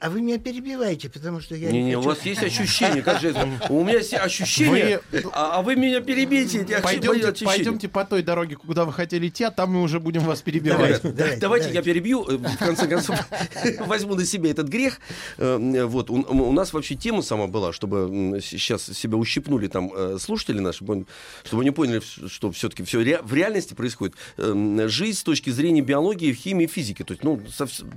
а 0.00 0.10
вы 0.10 0.20
меня 0.20 0.38
перебиваете, 0.38 1.08
потому 1.08 1.40
что 1.40 1.56
я 1.56 1.72
не, 1.72 1.78
не, 1.78 1.84
не 1.86 1.94
хочу... 1.96 2.06
у 2.06 2.10
вас 2.10 2.24
есть 2.24 2.42
ощущение, 2.42 3.02
как 3.02 3.20
же 3.20 3.30
это? 3.30 3.48
У 3.68 3.82
меня 3.82 3.98
есть 3.98 4.14
ощущение, 4.14 5.00
вы... 5.10 5.24
а, 5.32 5.58
а 5.58 5.62
вы 5.62 5.74
меня 5.74 6.00
перебейте. 6.00 6.64
Пойдемте, 6.82 7.44
пойдемте 7.44 7.88
по 7.88 8.04
той 8.04 8.22
дороге, 8.22 8.54
куда 8.54 8.84
вы 8.84 8.92
хотели 8.92 9.26
идти, 9.26 9.42
а 9.42 9.50
там 9.50 9.72
мы 9.72 9.82
уже 9.82 9.98
будем 9.98 10.22
вас 10.22 10.40
перебивать. 10.40 11.02
Давайте, 11.02 11.12
давайте, 11.12 11.40
давайте 11.40 11.72
я 11.72 11.82
перебью, 11.82 12.24
э, 12.28 12.36
в 12.36 12.58
конце 12.58 12.86
концов, 12.86 13.18
возьму 13.80 14.14
на 14.14 14.24
себя 14.24 14.50
этот 14.50 14.68
грех. 14.68 15.00
Э, 15.36 15.84
вот, 15.86 16.10
у, 16.10 16.14
у 16.14 16.52
нас 16.52 16.72
вообще 16.72 16.94
тема 16.94 17.22
сама 17.22 17.48
была, 17.48 17.72
чтобы 17.72 18.40
сейчас 18.40 18.84
себя 18.84 19.16
ущипнули 19.16 19.66
там 19.66 19.90
э, 19.92 20.18
слушатели 20.20 20.60
наши, 20.60 20.84
чтобы 20.84 21.62
они 21.62 21.72
поняли, 21.72 22.00
что 22.28 22.52
все-таки 22.52 22.84
все 22.84 22.98
в 23.22 23.34
реальности 23.34 23.74
происходит. 23.74 24.14
Жизнь 24.36 25.18
с 25.18 25.24
точки 25.24 25.50
зрения 25.50 25.80
биологии, 25.80 26.32
химии, 26.32 26.66
физики. 26.66 27.02
То 27.02 27.14
есть, 27.14 27.24
ну, 27.24 27.40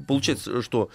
получается, 0.08 0.64
что 0.64 0.90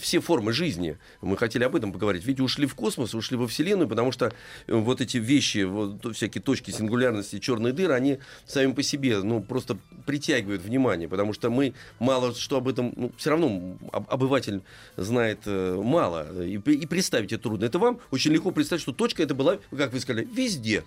все 0.00 0.20
формы 0.20 0.37
формы 0.38 0.52
жизни. 0.52 0.96
Мы 1.20 1.36
хотели 1.36 1.64
об 1.64 1.74
этом 1.74 1.92
поговорить. 1.92 2.24
Ведь 2.24 2.38
ушли 2.40 2.66
в 2.66 2.74
космос, 2.76 3.14
ушли 3.14 3.36
во 3.36 3.48
Вселенную, 3.48 3.88
потому 3.88 4.12
что 4.12 4.26
э, 4.26 4.74
вот 4.74 5.00
эти 5.00 5.16
вещи, 5.16 5.64
вот, 5.64 6.14
всякие 6.14 6.40
точки 6.40 6.70
сингулярности, 6.70 7.40
черные 7.40 7.72
дыры, 7.72 7.94
они 7.94 8.18
сами 8.46 8.72
по 8.72 8.82
себе 8.82 9.18
ну, 9.18 9.42
просто 9.42 9.76
притягивают 10.06 10.62
внимание, 10.62 11.08
потому 11.08 11.32
что 11.32 11.50
мы 11.50 11.74
мало 11.98 12.34
что 12.34 12.58
об 12.58 12.68
этом, 12.68 12.92
ну, 12.96 13.10
все 13.16 13.30
равно 13.30 13.78
обыватель 13.90 14.62
знает 14.96 15.40
э, 15.46 15.82
мало, 15.82 16.26
и, 16.40 16.54
и 16.54 16.86
представить 16.86 17.32
это 17.32 17.42
трудно. 17.42 17.64
Это 17.64 17.80
вам 17.80 17.98
очень 18.12 18.32
легко 18.32 18.52
представить, 18.52 18.82
что 18.82 18.92
точка 18.92 19.24
это 19.24 19.34
была, 19.34 19.58
как 19.76 19.92
вы 19.92 19.98
сказали, 19.98 20.28
везде. 20.32 20.84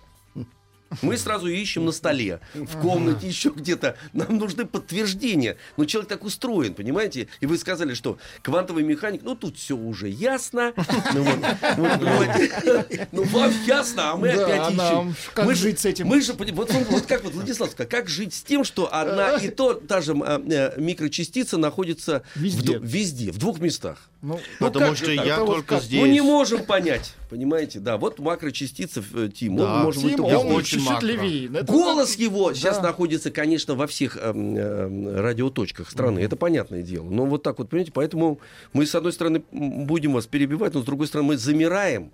Мы 1.02 1.18
сразу 1.18 1.48
ищем 1.48 1.86
на 1.86 1.92
столе, 1.92 2.40
в 2.54 2.82
комнате, 2.82 3.28
еще 3.28 3.50
где-то. 3.50 3.98
Нам 4.14 4.38
нужны 4.38 4.66
подтверждения. 4.66 5.58
Но 5.78 5.86
человек 5.86 6.10
так 6.10 6.24
устроен, 6.24 6.74
понимаете? 6.74 7.28
И 7.40 7.46
вы 7.46 7.58
сказали, 7.58 7.94
что 7.94 8.18
квантовый 8.42 8.84
механик, 8.84 9.22
ну 9.24 9.36
тут 9.36 9.58
все 9.58 9.76
уже 9.76 10.10
ясно. 10.10 10.74
Ну, 11.14 11.24
вот, 11.24 13.08
ну 13.12 13.24
вам 13.24 13.52
ясно, 13.66 14.12
а 14.12 14.16
мы 14.16 14.30
опять 14.30 14.62
а 14.62 14.72
ищем. 14.72 15.16
Как 15.34 15.46
мы 15.46 15.56
жить 15.56 15.80
с 15.80 15.86
этим? 15.86 16.08
Мы 16.08 16.22
же, 16.22 16.34
вот, 16.34 17.06
как 17.08 17.24
вот 17.24 17.34
Владислав 17.34 17.72
сказал, 17.72 17.90
как 17.90 18.08
жить 18.08 18.34
с 18.34 18.42
тем, 18.44 18.64
что 18.64 18.94
одна 18.94 19.38
и 19.38 19.50
то, 19.50 19.74
та 19.74 20.02
же 20.02 20.14
э, 20.14 20.74
микрочастица 20.78 21.58
находится 21.58 22.24
везде, 22.36 23.32
в, 23.32 23.38
двух 23.38 23.60
местах. 23.60 24.10
Ну, 24.22 24.40
ну 24.60 24.66
потому 24.68 24.96
что 24.96 25.12
я 25.12 25.38
только 25.38 25.80
здесь. 25.80 26.02
Мы 26.02 26.10
не 26.10 26.22
можем 26.22 26.64
понять, 26.66 27.14
понимаете? 27.32 27.80
Да, 27.80 27.98
вот 27.98 28.20
макрочастица 28.20 29.02
э, 29.14 29.30
Тим, 29.34 29.56
да. 29.56 29.64
он 29.64 29.84
может 29.84 30.04
Тим, 30.04 30.18
быть... 30.18 30.34
Он 30.34 30.52
очень 30.52 30.82
счастливее. 30.82 31.48
Голос 31.64 32.16
его 32.16 32.50
да. 32.50 32.56
сейчас 32.56 32.84
находится, 32.84 33.32
конечно, 33.32 33.74
во 33.74 33.88
всех 33.88 34.18
э, 34.18 34.34
э, 34.34 35.22
радиоточках 35.22 35.90
страны. 35.90 36.20
Mm-hmm. 36.20 36.26
Это 36.26 36.36
понятное 36.36 36.82
дело. 36.82 37.10
Но 37.10 37.26
вот 37.26 37.42
так 37.42 37.58
вот, 37.58 37.70
понимаете, 37.70 37.94
поэтому 37.94 38.40
мы, 38.74 38.86
с 38.86 38.94
одной 38.96 39.14
стороны, 39.14 39.44
будем 39.50 40.12
вас 40.12 40.28
перебивать, 40.28 40.74
но 40.74 40.82
с 40.82 40.86
другой 40.86 41.08
стороны, 41.08 41.30
мы 41.30 41.38
замираем 41.38 42.12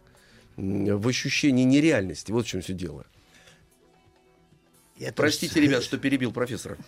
в 0.56 1.08
ощущении 1.08 1.64
нереальности. 1.64 2.32
Вот 2.32 2.46
в 2.46 2.48
чем 2.48 2.62
все 2.62 2.74
дело. 2.74 3.06
Я 4.98 5.14
Простите, 5.14 5.54
тоже... 5.54 5.68
ребят, 5.68 5.84
что 5.84 5.98
перебил 6.00 6.32
профессора. 6.32 6.78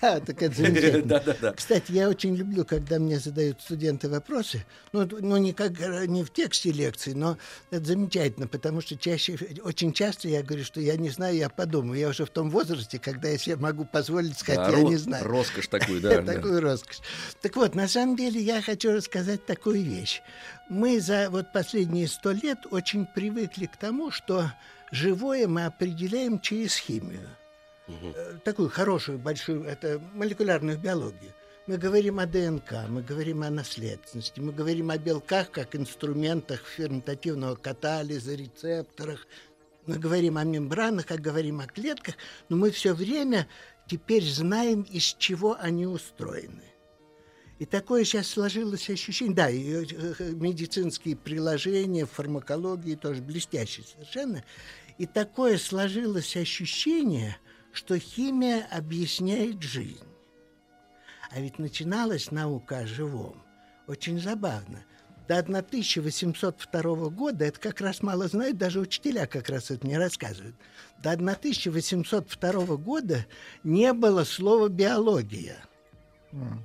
Так 0.00 0.42
это 0.42 0.54
замечательно. 0.54 1.52
Кстати, 1.56 1.90
я 1.92 2.08
очень 2.08 2.36
люблю, 2.36 2.64
когда 2.64 2.98
мне 2.98 3.18
задают 3.18 3.62
студенты 3.62 4.08
вопросы. 4.10 4.64
Ну, 4.92 5.08
ну 5.20 5.36
не, 5.38 5.52
как, 5.52 5.72
не 6.06 6.22
в 6.22 6.30
тексте 6.30 6.70
лекции, 6.70 7.12
но 7.12 7.38
это 7.70 7.84
замечательно, 7.86 8.46
потому 8.46 8.82
что 8.82 8.96
чаще, 8.96 9.38
очень 9.62 9.92
часто 9.92 10.28
я 10.28 10.42
говорю, 10.42 10.64
что 10.64 10.80
я 10.80 10.96
не 10.96 11.08
знаю, 11.08 11.36
я 11.36 11.48
подумаю. 11.48 11.98
Я 11.98 12.08
уже 12.10 12.26
в 12.26 12.30
том 12.30 12.50
возрасте, 12.50 12.98
когда 12.98 13.28
я 13.28 13.38
себе 13.38 13.56
могу 13.56 13.86
позволить 13.86 14.38
сказать, 14.38 14.70
я 14.76 14.82
не 14.82 14.96
знаю. 14.96 15.24
Роскошь 15.24 15.68
такую, 15.68 16.00
да. 16.02 16.22
Такую 16.22 16.60
роскошь. 16.60 17.00
Так 17.40 17.56
вот, 17.56 17.74
на 17.74 17.88
самом 17.88 18.16
деле 18.16 18.40
я 18.40 18.60
хочу 18.60 18.92
рассказать 18.92 19.46
такую 19.46 19.82
вещь. 19.82 20.20
Мы 20.68 21.00
за 21.00 21.30
вот 21.30 21.52
последние 21.52 22.06
сто 22.06 22.32
лет 22.32 22.58
очень 22.70 23.06
привыкли 23.06 23.66
к 23.66 23.76
тому, 23.78 24.10
что 24.10 24.52
живое 24.92 25.48
мы 25.48 25.64
определяем 25.64 26.38
через 26.38 26.76
химию 26.76 27.26
угу. 27.88 28.14
такую 28.44 28.68
хорошую, 28.68 29.18
большую, 29.18 29.64
это 29.64 30.00
молекулярную 30.14 30.78
биологию. 30.78 31.32
Мы 31.66 31.78
говорим 31.78 32.20
о 32.20 32.26
ДНК, 32.26 32.86
мы 32.88 33.02
говорим 33.02 33.42
о 33.42 33.50
наследственности, 33.50 34.38
мы 34.38 34.52
говорим 34.52 34.90
о 34.90 34.98
белках 34.98 35.50
как 35.50 35.74
инструментах 35.74 36.64
ферментативного 36.64 37.56
катализа, 37.56 38.34
рецепторах, 38.34 39.26
мы 39.86 39.98
говорим 39.98 40.36
о 40.38 40.44
мембранах, 40.44 41.06
как 41.06 41.20
говорим 41.20 41.60
о 41.60 41.66
клетках, 41.66 42.14
но 42.48 42.56
мы 42.56 42.70
все 42.70 42.94
время 42.94 43.48
теперь 43.88 44.24
знаем, 44.24 44.82
из 44.82 45.14
чего 45.18 45.56
они 45.58 45.86
устроены. 45.86 46.62
И 47.58 47.64
такое 47.64 48.04
сейчас 48.04 48.28
сложилось 48.28 48.90
ощущение, 48.90 49.34
да, 49.34 49.48
и 49.48 49.62
э, 49.62 49.84
э, 50.18 50.30
медицинские 50.32 51.16
приложения, 51.16 52.04
фармакологии 52.04 52.96
тоже 52.96 53.22
блестящие 53.22 53.86
совершенно. 53.86 54.44
И 54.98 55.06
такое 55.06 55.56
сложилось 55.56 56.36
ощущение, 56.36 57.38
что 57.76 57.98
химия 57.98 58.66
объясняет 58.70 59.62
жизнь. 59.62 60.04
А 61.30 61.40
ведь 61.40 61.58
начиналась 61.58 62.30
наука 62.30 62.78
о 62.78 62.86
живом 62.86 63.42
очень 63.86 64.20
забавно. 64.20 64.84
До 65.28 65.38
1802 65.38 67.10
года, 67.10 67.44
это 67.44 67.58
как 67.58 67.80
раз 67.80 68.02
мало 68.02 68.28
знают, 68.28 68.58
даже 68.58 68.78
учителя 68.78 69.26
как 69.26 69.48
раз 69.48 69.70
это 69.70 69.86
не 69.86 69.98
рассказывают. 69.98 70.54
До 71.02 71.12
1802 71.12 72.76
года 72.76 73.26
не 73.64 73.92
было 73.92 74.22
слова 74.24 74.68
биология. 74.68 75.58
Mm. 76.32 76.58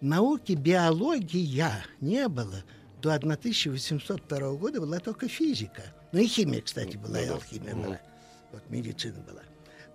Науки 0.00 0.52
биология 0.52 1.84
не 2.00 2.26
было. 2.28 2.64
До 3.00 3.14
1802 3.14 4.52
года 4.54 4.80
была 4.80 4.98
только 4.98 5.28
физика. 5.28 5.82
Ну 6.12 6.18
и 6.18 6.26
химия, 6.26 6.62
кстати, 6.62 6.96
была, 6.96 7.20
и 7.20 7.28
алхимия 7.28 7.74
была. 7.74 8.00
Вот 8.50 8.68
медицина 8.68 9.20
была. 9.20 9.42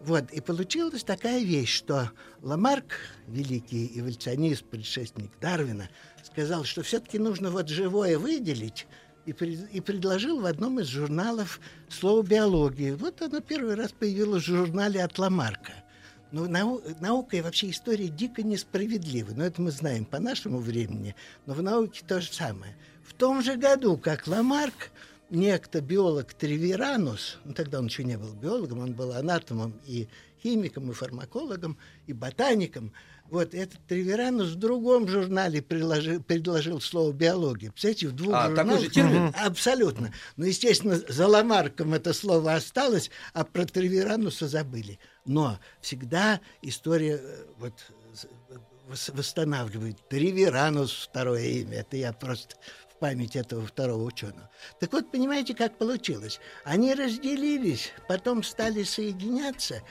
Вот, 0.06 0.32
и 0.32 0.40
получилась 0.40 1.04
такая 1.04 1.44
вещь, 1.44 1.76
что 1.76 2.12
Ламарк, 2.44 2.94
великий 3.28 4.00
эволюционист, 4.00 4.64
предшественник 4.66 5.32
Дарвина, 5.42 5.90
сказал, 6.24 6.64
что 6.64 6.84
все-таки 6.84 7.18
нужно 7.18 7.50
вот 7.50 7.70
живое 7.70 8.20
выделить, 8.20 8.86
и, 9.26 9.34
пред, 9.34 9.68
и 9.72 9.82
предложил 9.82 10.42
в 10.42 10.46
одном 10.46 10.80
из 10.80 10.86
журналов 10.88 11.60
слово 11.90 12.22
биология. 12.22 12.96
Вот 12.96 13.20
оно 13.24 13.40
первый 13.40 13.74
раз 13.74 13.94
появилось 13.94 14.44
в 14.44 14.46
журнале 14.46 15.04
от 15.04 15.18
Ламарка. 15.18 15.74
Но 16.32 16.46
нау, 16.46 16.84
наука 17.00 17.38
и 17.38 17.42
вообще 17.42 17.72
история 17.72 18.08
дико 18.08 18.44
несправедливы. 18.44 19.34
Но 19.34 19.44
это 19.44 19.60
мы 19.60 19.72
знаем 19.72 20.06
по 20.06 20.20
нашему 20.20 20.60
времени. 20.60 21.16
Но 21.48 21.56
в 21.56 21.64
науке 21.64 22.04
то 22.08 22.22
же 22.22 22.32
самое. 22.32 22.78
В 23.04 23.14
том 23.14 23.42
же 23.42 23.56
году, 23.56 23.98
как 23.98 24.28
Ламарк 24.28 24.92
некто 25.30 25.82
биолог 25.82 26.34
Тревиранус, 26.34 27.38
ну, 27.46 27.54
тогда 27.54 27.80
он 27.80 27.88
еще 27.88 28.04
не 28.04 28.18
был 28.18 28.34
биологом, 28.34 28.80
он 28.80 28.94
был 28.94 29.14
анатомом 29.14 29.80
и 29.86 30.08
химиком, 30.42 30.92
и 30.92 30.94
фармакологом, 30.94 31.78
и 32.08 32.14
ботаником. 32.14 32.94
Вот 33.30 33.56
этот 33.56 33.80
Тревиранус 33.88 34.50
в 34.50 34.56
другом 34.56 35.08
журнале 35.08 35.62
предложил, 35.62 36.22
предложил 36.22 36.80
слово 36.80 37.12
биология. 37.12 37.72
Представляете, 37.72 38.08
в 38.10 38.12
двух 38.12 38.36
а, 38.36 38.48
журналах... 38.48 38.68
такой 38.68 38.86
же 38.86 38.92
термин? 38.92 39.34
Абсолютно. 39.36 40.14
Но, 40.36 40.46
естественно, 40.46 41.02
за 41.08 41.28
Ламарком 41.28 41.96
это 41.96 42.14
слово 42.14 42.54
осталось, 42.54 43.10
а 43.34 43.44
про 43.44 43.66
Тревирануса 43.66 44.48
забыли. 44.48 45.00
Но 45.26 45.58
всегда 45.82 46.40
история 46.62 47.20
э, 47.20 47.46
вот, 47.58 47.74
восстанавливает. 48.88 50.08
Тревиранус 50.10 51.08
второе 51.10 51.44
имя. 51.44 51.80
Это 51.80 51.98
я 51.98 52.14
просто 52.14 52.56
память 53.00 53.36
этого 53.36 53.66
второго 53.66 54.04
ученого. 54.04 54.50
Так 54.80 54.94
вот, 54.94 55.12
понимаете, 55.12 55.54
как 55.54 55.78
получилось? 55.78 56.40
Они 56.64 56.94
разделились, 56.94 57.92
потом 58.08 58.44
стали 58.44 58.84
соединяться, 58.84 59.84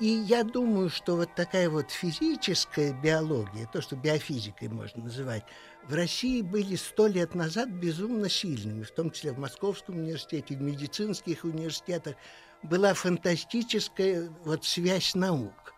и 0.00 0.06
я 0.06 0.42
думаю, 0.42 0.90
что 0.90 1.16
вот 1.16 1.34
такая 1.34 1.70
вот 1.70 1.90
физическая 1.90 2.92
биология, 2.92 3.68
то, 3.72 3.80
что 3.80 3.96
биофизикой 3.96 4.68
можно 4.68 5.04
называть, 5.04 5.44
в 5.88 5.94
России 5.94 6.42
были 6.42 6.76
сто 6.76 7.06
лет 7.06 7.34
назад 7.34 7.68
безумно 7.70 8.28
сильными, 8.28 8.82
в 8.82 8.90
том 8.90 9.10
числе 9.10 9.32
в 9.32 9.38
Московском 9.38 9.98
университете, 9.98 10.56
в 10.56 10.60
медицинских 10.60 11.44
университетах. 11.44 12.16
Была 12.62 12.92
фантастическая 12.92 14.28
вот 14.44 14.66
связь 14.66 15.14
наук. 15.14 15.72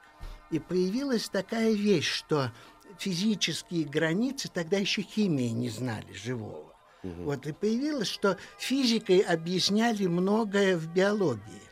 И 0.53 0.59
появилась 0.59 1.29
такая 1.29 1.73
вещь, 1.73 2.09
что 2.09 2.53
физические 2.99 3.85
границы 3.85 4.49
тогда 4.53 4.77
еще 4.77 5.03
химии 5.03 5.49
не 5.49 5.71
знали 5.71 6.13
живого. 6.13 6.73
Вот 7.03 7.47
и 7.49 7.53
появилось, 7.53 8.07
что 8.07 8.37
физикой 8.59 9.21
объясняли 9.21 10.07
многое 10.07 10.77
в 10.77 10.93
биологии. 10.93 11.63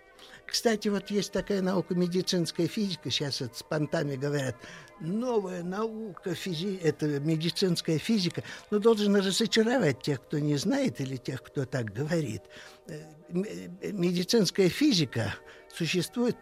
Кстати, 0.44 0.88
вот 0.88 1.12
есть 1.12 1.30
такая 1.30 1.62
наука 1.62 1.94
медицинская 1.94 2.66
физика, 2.66 3.08
сейчас 3.10 3.40
это 3.40 3.56
с 3.56 3.62
понтами 3.62 4.16
говорят, 4.16 4.56
новая 4.98 5.62
наука, 5.62 6.34
физи... 6.34 6.76
это 6.82 7.06
медицинская 7.20 7.98
физика, 7.98 8.42
но 8.72 8.80
должен 8.80 9.14
разочаровать 9.14 10.02
тех, 10.02 10.20
кто 10.20 10.40
не 10.40 10.56
знает, 10.56 11.00
или 11.00 11.16
тех, 11.16 11.44
кто 11.44 11.66
так 11.66 11.92
говорит. 11.92 12.42
Э, 12.88 13.00
э, 13.28 13.92
медицинская 13.92 14.68
физика 14.68 15.36
существует 15.72 16.36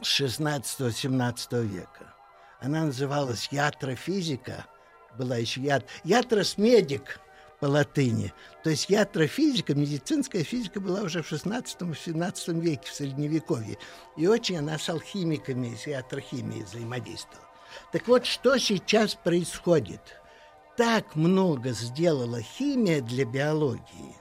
16-17 0.00 1.64
века. 1.64 2.14
Она 2.60 2.84
называлась 2.84 3.48
ятрофизика, 3.50 4.66
была 5.18 5.36
еще 5.36 5.60
яд... 5.60 5.84
Ятрос 6.04 6.58
медик– 6.58 7.20
по 7.60 7.66
латыни. 7.66 8.32
То 8.62 8.70
есть 8.70 8.90
ятрофизика, 8.90 9.74
медицинская 9.74 10.44
физика 10.44 10.80
была 10.80 11.02
уже 11.02 11.22
в 11.22 11.32
16-17 11.32 12.60
веке, 12.60 12.88
в 12.88 12.94
Средневековье. 12.94 13.78
И 14.16 14.26
очень 14.26 14.58
она 14.58 14.78
с 14.78 14.88
алхимиками, 14.88 15.74
с 15.74 15.86
ятрохимией 15.86 16.64
взаимодействовала. 16.64 17.46
Так 17.92 18.08
вот, 18.08 18.26
что 18.26 18.58
сейчас 18.58 19.14
происходит? 19.14 20.00
Так 20.76 21.14
много 21.16 21.70
сделала 21.70 22.40
химия 22.40 23.00
для 23.00 23.24
биологии, 23.24 24.14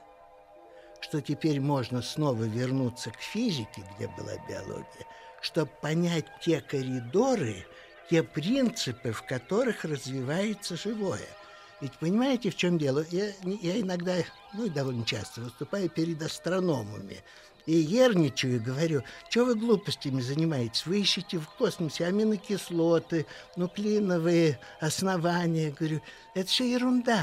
что 1.02 1.22
теперь 1.22 1.60
можно 1.60 2.02
снова 2.02 2.44
вернуться 2.44 3.12
к 3.12 3.20
физике, 3.20 3.84
где 3.96 4.08
была 4.08 4.34
биология, 4.48 5.06
чтобы 5.42 5.72
понять 5.82 6.26
те 6.44 6.62
коридоры, 6.62 7.66
те 8.10 8.24
принципы, 8.24 9.12
в 9.12 9.24
которых 9.26 9.86
развивается 9.86 10.76
живое– 10.76 11.28
ведь 11.82 11.94
понимаете, 11.94 12.50
в 12.50 12.56
чем 12.56 12.78
дело? 12.78 13.06
Я, 13.12 13.32
я 13.44 13.80
иногда, 13.80 14.16
ну 14.54 14.66
и 14.66 14.70
довольно 14.70 15.06
часто 15.06 15.42
выступаю 15.42 15.90
перед 15.90 16.22
астрономами. 16.22 17.22
И 17.66 17.74
ерничаю, 17.74 18.62
говорю, 18.62 19.04
что 19.30 19.46
вы 19.46 19.56
глупостями 19.56 20.22
занимаетесь? 20.22 20.86
Вы 20.86 21.02
ищете 21.02 21.40
в 21.40 21.48
космосе 21.50 22.06
аминокислоты, 22.06 23.26
нуклеиновые 23.56 24.60
основания. 24.80 25.72
Говорю, 25.72 26.02
это 26.34 26.48
все 26.48 26.72
ерунда. 26.72 27.22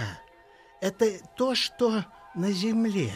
Это 0.81 1.07
то, 1.37 1.55
что 1.55 2.05
на 2.35 2.53
Земле. 2.53 3.13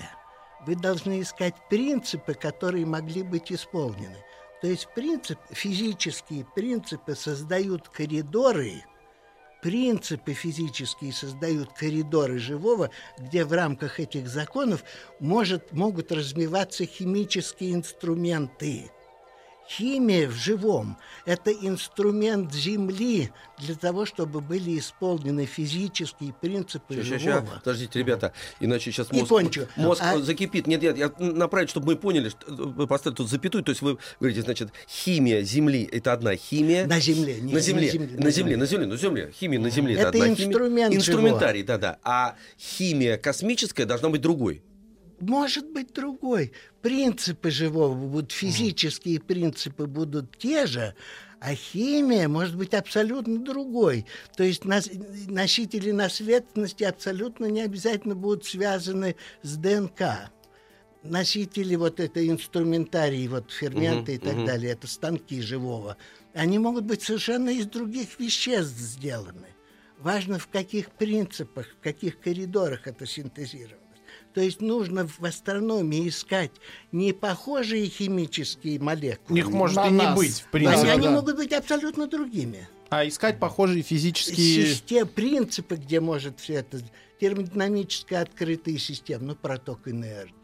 Вы 0.66 0.76
должны 0.76 1.20
искать 1.20 1.54
принципы, 1.68 2.34
которые 2.34 2.86
могли 2.86 3.22
быть 3.22 3.52
исполнены. 3.52 4.16
То 4.66 4.70
есть 4.70 4.88
принцип, 4.96 5.38
физические 5.52 6.44
принципы 6.56 7.14
создают 7.14 7.88
коридоры– 7.88 8.82
принципы 9.62 10.32
физические 10.32 11.12
создают 11.12 11.72
коридоры 11.72 12.40
живого, 12.40 12.90
где 13.16 13.44
в 13.44 13.52
рамках 13.52 14.00
этих 14.00 14.26
законов 14.26 14.82
может, 15.20 15.72
могут 15.72 16.10
развиваться 16.10 16.84
химические 16.84 17.74
инструменты. 17.74 18.90
Химия 19.68 20.28
в 20.28 20.34
живом– 20.34 20.96
это 21.24 21.50
инструмент 21.50 22.54
Земли 22.54 23.30
для 23.58 23.74
того, 23.74 24.06
чтобы 24.06 24.40
были 24.40 24.78
исполнены 24.78 25.44
физические 25.44 26.32
принципы 26.32 26.94
сейчас, 26.94 27.20
живого. 27.20 27.46
Сейчас, 27.46 27.58
подождите, 27.64 27.98
ребята, 27.98 28.32
иначе 28.60 28.92
сейчас 28.92 29.10
мозг, 29.10 29.28
кончу. 29.28 29.66
мозг 29.76 30.00
а... 30.04 30.18
закипит. 30.18 30.68
Нет, 30.68 30.82
нет, 30.82 30.96
я 30.96 31.12
направить, 31.18 31.70
чтобы 31.70 31.86
мы 31.86 31.96
поняли, 31.96 32.30
вы 32.46 32.86
поставили 32.86 33.16
тут 33.16 33.28
запятую, 33.28 33.64
то 33.64 33.70
есть 33.70 33.82
вы 33.82 33.98
говорите, 34.20 34.42
значит, 34.42 34.70
химия 34.88 35.42
Земли– 35.42 35.88
это 35.92 36.12
одна 36.12 36.36
химия. 36.36 36.86
На 36.86 37.00
Земле. 37.00 37.40
Не 37.40 37.52
на 37.52 37.60
Земле, 37.60 37.86
на 37.86 37.90
Земле, 37.90 38.16
на 38.18 38.30
Земле, 38.30 38.56
на 38.56 38.66
Земле, 38.66 38.86
на 38.86 38.96
Земле. 38.96 39.32
Химия 39.32 39.58
на 39.58 39.70
Земле– 39.70 39.94
это, 39.96 40.02
это 40.02 40.08
одна 40.10 40.28
инструмент 40.28 40.92
химия. 40.92 40.98
Инструментарий, 40.98 41.62
да-да. 41.64 41.98
А 42.04 42.36
химия 42.58 43.16
космическая 43.16 43.84
должна 43.84 44.10
быть 44.10 44.20
другой 44.20 44.62
может 45.20 45.70
быть 45.70 45.92
другой. 45.92 46.52
Принципы 46.82 47.50
живого 47.50 47.94
будут, 47.94 48.32
физические 48.32 49.20
принципы 49.20 49.86
будут 49.86 50.36
те 50.38 50.66
же, 50.66 50.94
а 51.40 51.54
химия 51.54 52.28
может 52.28 52.56
быть 52.56 52.74
абсолютно 52.74 53.38
другой. 53.38 54.06
То 54.36 54.44
есть 54.44 54.64
носители 54.64 55.90
наследственности 55.90 56.84
абсолютно 56.84 57.46
не 57.46 57.62
обязательно 57.62 58.14
будут 58.14 58.44
связаны 58.44 59.16
с 59.42 59.56
ДНК. 59.56 60.30
Носители 61.02 61.76
вот 61.76 62.00
это 62.00 62.26
инструментарии, 62.26 63.28
вот 63.28 63.52
ферменты 63.52 64.12
uh-huh, 64.12 64.16
и 64.16 64.18
так 64.18 64.34
uh-huh. 64.34 64.46
далее, 64.46 64.72
это 64.72 64.88
станки 64.88 65.40
живого, 65.40 65.96
они 66.34 66.58
могут 66.58 66.84
быть 66.84 67.02
совершенно 67.02 67.50
из 67.50 67.66
других 67.66 68.18
веществ 68.18 68.76
сделаны. 68.76 69.54
Важно, 69.98 70.40
в 70.40 70.48
каких 70.48 70.90
принципах, 70.90 71.68
в 71.68 71.82
каких 71.82 72.18
коридорах 72.18 72.88
это 72.88 73.06
синтезировано. 73.06 73.85
То 74.36 74.42
есть 74.42 74.60
нужно 74.60 75.08
в 75.08 75.24
астрономии 75.24 76.10
искать 76.10 76.50
не 76.92 77.14
похожие 77.14 77.86
химические 77.86 78.78
молекулы. 78.78 79.38
Их 79.38 79.48
может 79.48 79.78
и 79.78 79.88
не 79.88 80.14
быть, 80.14 80.40
в 80.40 80.50
принципе. 80.50 80.78
Они, 80.78 80.90
они 80.90 81.08
могут 81.08 81.36
быть 81.36 81.54
абсолютно 81.54 82.06
другими. 82.06 82.68
А 82.90 83.08
искать 83.08 83.40
похожие 83.40 83.82
физические... 83.82 84.66
Систем, 84.66 85.08
принципы, 85.08 85.76
где 85.76 86.00
может 86.00 86.38
все 86.38 86.56
это... 86.56 86.82
Термодинамически 87.18 88.12
открытые 88.12 88.78
системы, 88.78 89.28
ну, 89.28 89.36
проток 89.36 89.88
энергии 89.88 90.34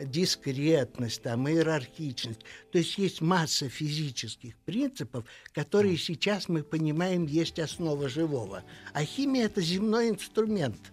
дискретность, 0.00 1.22
там, 1.22 1.48
иерархичность. 1.48 2.40
То 2.72 2.78
есть 2.78 2.98
есть 2.98 3.20
масса 3.20 3.68
физических 3.68 4.56
принципов, 4.58 5.24
которые 5.52 5.96
сейчас 5.96 6.48
мы 6.48 6.64
понимаем 6.64 7.26
есть 7.26 7.60
основа 7.60 8.08
живого. 8.08 8.64
А 8.94 9.04
химия– 9.04 9.44
это 9.46 9.60
земной 9.60 10.10
инструмент. 10.10 10.92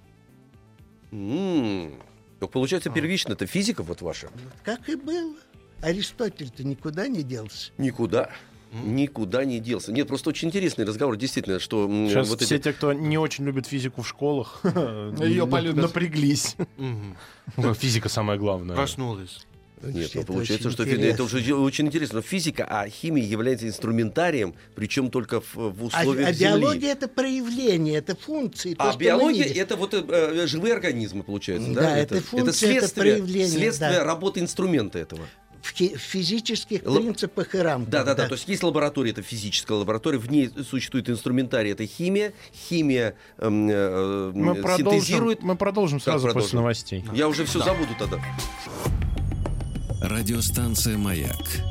Mm. 1.12 2.02
Ну, 2.46 2.50
получается, 2.50 2.92
первично 2.92 3.34
это 3.34 3.48
физика 3.48 3.82
вот 3.82 4.02
ваша. 4.02 4.30
Как 4.64 4.88
и 4.88 4.96
было. 4.96 5.34
Аристотель-то 5.82 6.64
никуда 6.64 7.08
не 7.08 7.24
делся. 7.24 7.72
Никуда. 7.78 8.30
Никуда 8.72 9.46
не 9.46 9.60
делся. 9.60 9.92
Нет, 9.92 10.08
просто 10.08 10.30
очень 10.30 10.50
интересный 10.50 10.86
разговор, 10.86 11.16
действительно, 11.16 11.60
что... 11.60 11.88
Сейчас 11.88 12.30
вот 12.30 12.42
все 12.42 12.56
эти... 12.56 12.64
те, 12.64 12.74
кто 12.74 12.94
не 12.94 13.18
очень 13.18 13.46
любит 13.46 13.66
физику 13.66 14.02
в 14.02 14.08
школах, 14.08 14.62
ее 14.64 15.48
полюбят. 15.48 15.86
Напряглись. 15.86 16.56
Физика 17.80 18.10
самое 18.10 18.38
главное. 18.38 18.76
Проснулась. 18.76 19.46
Нет, 19.82 20.12
ну, 20.14 20.24
получается, 20.24 20.72
что 20.72 20.84
интересно. 20.84 21.06
это 21.06 21.24
уже 21.24 21.56
очень 21.56 21.88
интересно. 21.88 22.22
Физика, 22.22 22.66
а 22.68 22.88
химия 22.90 23.24
является 23.24 23.68
инструментарием, 23.68 24.56
причем 24.76 25.12
только 25.12 25.42
в, 25.42 25.56
в 25.56 25.82
а 25.82 25.86
условиях 25.86 26.28
а, 26.28 26.30
а 26.30 26.34
Земли. 26.34 26.62
биология 26.62 26.92
это 26.92 27.08
проявление, 27.08 27.98
это 27.98 28.16
функции. 28.16 28.76
А 28.78 28.92
то, 28.92 28.98
биология 28.98 29.46
это 29.46 29.76
вот 29.76 29.94
э, 29.94 30.48
живые 30.48 30.74
организмы, 30.74 31.24
получается, 31.24 31.72
да? 31.72 31.82
Да, 31.82 31.98
это, 31.98 32.16
это 32.16 32.26
функция, 32.26 32.50
это 32.50 32.58
следствие, 32.58 33.14
это 33.14 33.22
проявление. 33.22 33.60
Следствие 33.60 33.92
да. 33.92 34.04
работы 34.04 34.40
инструмента 34.40 34.98
этого 34.98 35.22
в 35.66 35.98
физических 35.98 36.84
Л... 36.84 36.96
принципах 36.96 37.56
и 37.56 37.58
рамках. 37.58 37.90
Да, 37.90 38.04
да, 38.04 38.14
да, 38.14 38.24
да. 38.24 38.28
То 38.30 38.36
есть 38.36 38.48
есть 38.48 38.64
лаборатория, 38.64 39.12
это 39.12 39.22
физическая 39.22 39.78
лаборатория, 39.78 40.18
в 40.18 40.30
ней 40.30 40.52
существует 40.70 41.10
инструментарий, 41.10 41.72
это 41.72 41.86
химия. 41.86 42.34
Химия 42.54 43.16
э, 43.38 43.48
э, 43.48 44.32
мы 44.34 44.56
синтезирует. 44.56 45.40
Продолжим, 45.40 45.48
мы 45.48 45.56
продолжим 45.56 46.00
сразу 46.00 46.26
продолжим? 46.26 46.44
после 46.44 46.60
новостей. 46.60 47.06
Я 47.14 47.28
уже 47.28 47.46
все 47.46 47.60
да. 47.60 47.66
забуду 47.66 47.92
тогда. 47.98 48.22
Радиостанция 50.02 50.98
«Маяк» 50.98 51.62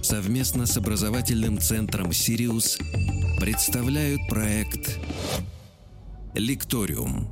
совместно 0.00 0.66
с 0.66 0.76
образовательным 0.76 1.58
центром 1.58 2.12
«Сириус» 2.12 2.78
представляют 3.40 4.20
проект 4.28 4.98
«Лекториум». 6.34 7.28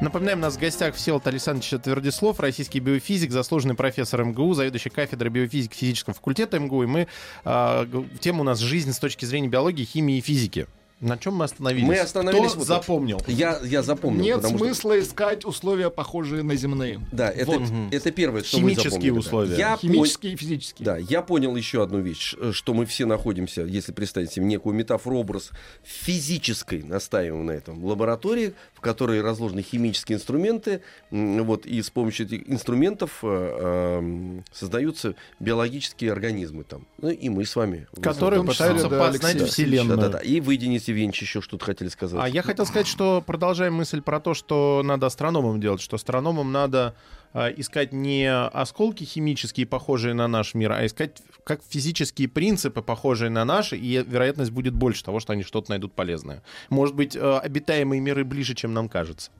Напоминаем, 0.00 0.38
у 0.38 0.42
нас 0.42 0.56
в 0.56 0.60
гостях 0.60 0.94
Всеволод 0.94 1.26
Александрович 1.26 1.70
Твердислов, 1.82 2.40
российский 2.40 2.80
биофизик, 2.80 3.30
заслуженный 3.30 3.74
профессор 3.74 4.24
МГУ, 4.24 4.54
заведующий 4.54 4.90
кафедрой 4.90 5.30
биофизики 5.30 5.74
физического 5.74 6.14
факультета 6.14 6.58
МГУ. 6.58 6.82
И 6.82 6.86
мы, 6.86 7.08
э, 7.44 7.86
тема 8.20 8.40
у 8.40 8.44
нас 8.44 8.58
«Жизнь 8.58 8.92
с 8.92 8.98
точки 8.98 9.24
зрения 9.24 9.48
биологии, 9.48 9.84
химии 9.84 10.18
и 10.18 10.20
физики». 10.20 10.66
На 11.00 11.18
чем 11.18 11.34
мы 11.34 11.44
остановились? 11.44 11.86
Мы 11.86 11.98
остановились. 11.98 12.50
Кто 12.50 12.58
вот 12.58 12.66
запомнил? 12.66 13.20
Я, 13.26 13.58
я 13.62 13.82
запомнил. 13.82 14.22
Нет 14.22 14.44
смысла 14.44 14.94
что... 14.94 15.00
искать 15.00 15.44
условия, 15.44 15.90
похожие 15.90 16.42
на 16.42 16.56
земные. 16.56 17.00
Да, 17.12 17.30
это, 17.30 17.58
вот. 17.58 17.62
это 17.90 18.10
первое, 18.10 18.42
что 18.42 18.58
Химические 18.58 18.84
мы 18.84 18.90
запомнили. 18.90 19.18
условия. 19.18 19.56
Я 19.56 19.76
Химические 19.76 20.32
и 20.32 20.36
физические. 20.36 20.84
Да, 20.84 20.96
я 20.96 21.22
понял 21.22 21.54
еще 21.56 21.82
одну 21.82 22.00
вещь, 22.00 22.34
что 22.52 22.74
мы 22.74 22.86
все 22.86 23.06
находимся, 23.06 23.62
если 23.62 23.92
представить 23.92 24.32
себе 24.32 24.46
некую 24.46 24.74
метафору, 24.74 25.18
образ 25.18 25.50
физической, 25.82 26.82
настаиваем 26.82 27.44
на 27.44 27.52
этом, 27.52 27.84
лаборатории, 27.84 28.54
в 28.72 28.80
которой 28.80 29.20
разложены 29.20 29.62
химические 29.62 30.16
инструменты, 30.16 30.80
вот, 31.10 31.66
и 31.66 31.82
с 31.82 31.90
помощью 31.90 32.26
этих 32.26 32.48
инструментов 32.48 33.18
э, 33.22 33.26
э, 33.60 34.40
создаются 34.52 35.14
биологические 35.40 36.12
организмы 36.12 36.64
там. 36.64 36.86
Ну, 36.98 37.10
и 37.10 37.28
мы 37.28 37.44
с 37.44 37.56
вами. 37.56 37.86
Которые 38.00 38.44
пытаются 38.44 38.88
да, 38.88 38.98
познать 38.98 39.38
да, 39.38 39.46
Вселенную. 39.46 39.98
Да, 39.98 40.08
да, 40.08 40.18
да. 40.18 40.18
И 40.20 40.40
вы, 40.40 40.56
Денис 40.84 40.88
Евгеньевич, 40.88 41.22
еще 41.22 41.40
что-то 41.40 41.64
хотели 41.64 41.88
сказать. 41.88 42.20
А 42.22 42.28
я 42.28 42.42
хотел 42.42 42.66
сказать, 42.66 42.86
что 42.86 43.22
продолжаем 43.24 43.74
мысль 43.74 44.00
про 44.00 44.20
то, 44.20 44.34
что 44.34 44.82
надо 44.84 45.06
астрономам 45.06 45.60
делать, 45.60 45.80
что 45.80 45.96
астрономам 45.96 46.52
надо 46.52 46.94
э, 47.32 47.52
искать 47.56 47.92
не 47.92 48.30
осколки 48.30 49.04
химические, 49.04 49.66
похожие 49.66 50.14
на 50.14 50.28
наш 50.28 50.54
мир, 50.54 50.72
а 50.72 50.84
искать 50.84 51.22
как 51.44 51.60
физические 51.66 52.28
принципы, 52.28 52.82
похожие 52.82 53.30
на 53.30 53.44
наши, 53.44 53.76
и 53.76 54.02
вероятность 54.02 54.50
будет 54.50 54.74
больше 54.74 55.04
того, 55.04 55.20
что 55.20 55.32
они 55.32 55.42
что-то 55.42 55.70
найдут 55.70 55.92
полезное. 55.94 56.42
Может 56.68 56.94
быть, 56.94 57.16
э, 57.16 57.38
обитаемые 57.38 58.00
миры 58.00 58.24
ближе, 58.24 58.54
чем 58.54 58.74
нам 58.74 58.88
кажется. 58.88 59.30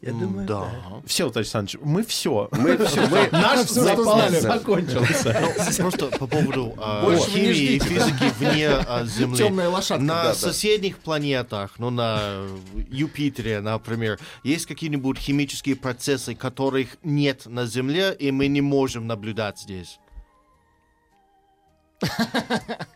Я 0.00 0.12
думаю, 0.12 0.46
да. 0.46 0.60
Да. 0.60 1.02
Все, 1.06 1.28
Александрович, 1.28 1.80
мы 1.82 2.04
все. 2.04 2.48
Мы 2.52 2.76
все, 2.78 3.04
мы... 3.08 3.28
Наш 3.32 3.66
запас 3.66 4.04
знали. 4.04 4.38
закончился. 4.38 5.52
Просто 5.76 6.06
по 6.18 6.28
поводу 6.28 6.74
а, 6.78 7.16
химии 7.16 7.74
и 7.74 7.78
физики 7.80 8.32
вне 8.38 8.68
а, 8.68 9.04
Земли. 9.04 9.36
Темная 9.36 9.68
лошадка. 9.68 10.04
На 10.04 10.34
соседних 10.34 10.98
планетах, 10.98 11.78
ну, 11.78 11.90
на 11.90 12.46
Юпитере, 12.88 13.60
например, 13.60 14.20
есть 14.44 14.66
какие-нибудь 14.66 15.18
химические 15.18 15.74
процессы, 15.74 16.36
которых 16.36 16.96
нет 17.02 17.46
на 17.46 17.66
Земле, 17.66 18.14
и 18.16 18.30
мы 18.30 18.46
не 18.46 18.60
можем 18.60 19.08
наблюдать 19.08 19.58
здесь? 19.58 19.98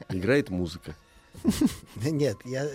Играет 0.08 0.50
музыка. 0.50 0.94
Нет, 1.96 2.36
я... 2.44 2.68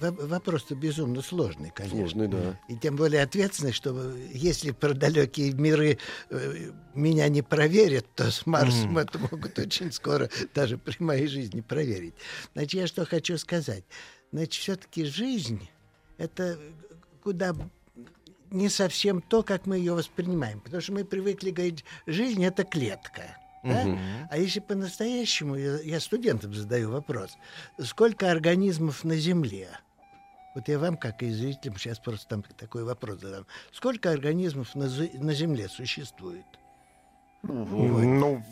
во- 0.00 0.10
Вопрос-то 0.26 0.74
безумно 0.74 1.22
сложный, 1.22 1.70
конечно. 1.70 1.98
Сложный, 1.98 2.28
да. 2.28 2.60
И 2.68 2.76
тем 2.76 2.96
более 2.96 3.22
ответственный, 3.22 3.72
что 3.72 4.14
если 4.32 4.70
про 4.70 4.94
далекие 4.94 5.52
миры 5.52 5.98
э, 6.30 6.70
меня 6.94 7.28
не 7.28 7.42
проверят, 7.42 8.06
то 8.14 8.30
с 8.30 8.46
Марсом 8.46 8.98
это 8.98 9.18
могут 9.18 9.58
очень 9.58 9.92
скоро 9.92 10.28
даже 10.54 10.78
при 10.78 11.02
моей 11.02 11.26
жизни 11.26 11.60
проверить. 11.60 12.14
Значит, 12.54 12.74
я 12.80 12.86
что 12.86 13.04
хочу 13.04 13.38
сказать. 13.38 13.84
Значит, 14.32 14.54
все-таки 14.54 15.04
жизнь— 15.04 15.68
это 16.18 16.58
куда 17.22 17.54
не 18.50 18.68
совсем 18.68 19.20
то, 19.20 19.42
как 19.42 19.66
мы 19.66 19.76
ее 19.78 19.94
воспринимаем. 19.94 20.60
Потому 20.60 20.80
что 20.80 20.92
мы 20.92 21.04
привыкли 21.04 21.50
говорить, 21.50 21.84
жизнь— 22.06 22.44
это 22.46 22.64
клетка. 22.64 23.36
да? 23.64 23.98
А 24.30 24.38
если 24.38 24.60
по-настоящему, 24.60 25.56
я, 25.56 25.80
я 25.80 26.00
студентам 26.00 26.54
задаю 26.54 26.90
вопрос, 26.90 27.32
сколько 27.82 28.30
организмов 28.30 29.04
на 29.04 29.16
Земле? 29.16 29.68
Вот 30.58 30.66
я 30.66 30.76
вам, 30.80 30.96
как 30.96 31.22
и 31.22 31.30
зрителям, 31.30 31.78
сейчас 31.78 32.00
просто 32.00 32.26
там 32.26 32.42
такой 32.42 32.82
вопрос 32.82 33.20
задам. 33.20 33.46
Сколько 33.70 34.10
организмов 34.10 34.74
на, 34.74 34.86
на 34.88 35.32
Земле 35.32 35.68
существует? 35.68 36.44
Ну, 37.44 37.64
Много. 37.64 38.42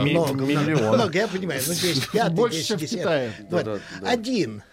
Ми- 0.00 0.10
Много, 0.10 0.44
миллион. 0.44 0.94
много, 0.96 1.16
я 1.16 1.28
понимаю. 1.28 1.62
Ну, 1.64 1.74
10, 1.74 2.10
5, 2.10 2.32
Больше, 2.34 2.56
10, 2.56 2.66
чем 2.66 2.78
в 2.78 2.80
10. 2.80 2.98
Китае. 2.98 3.32
Вот. 3.38 3.48
Да, 3.50 3.62
да, 3.62 3.80
да. 4.00 4.10
Один. 4.10 4.64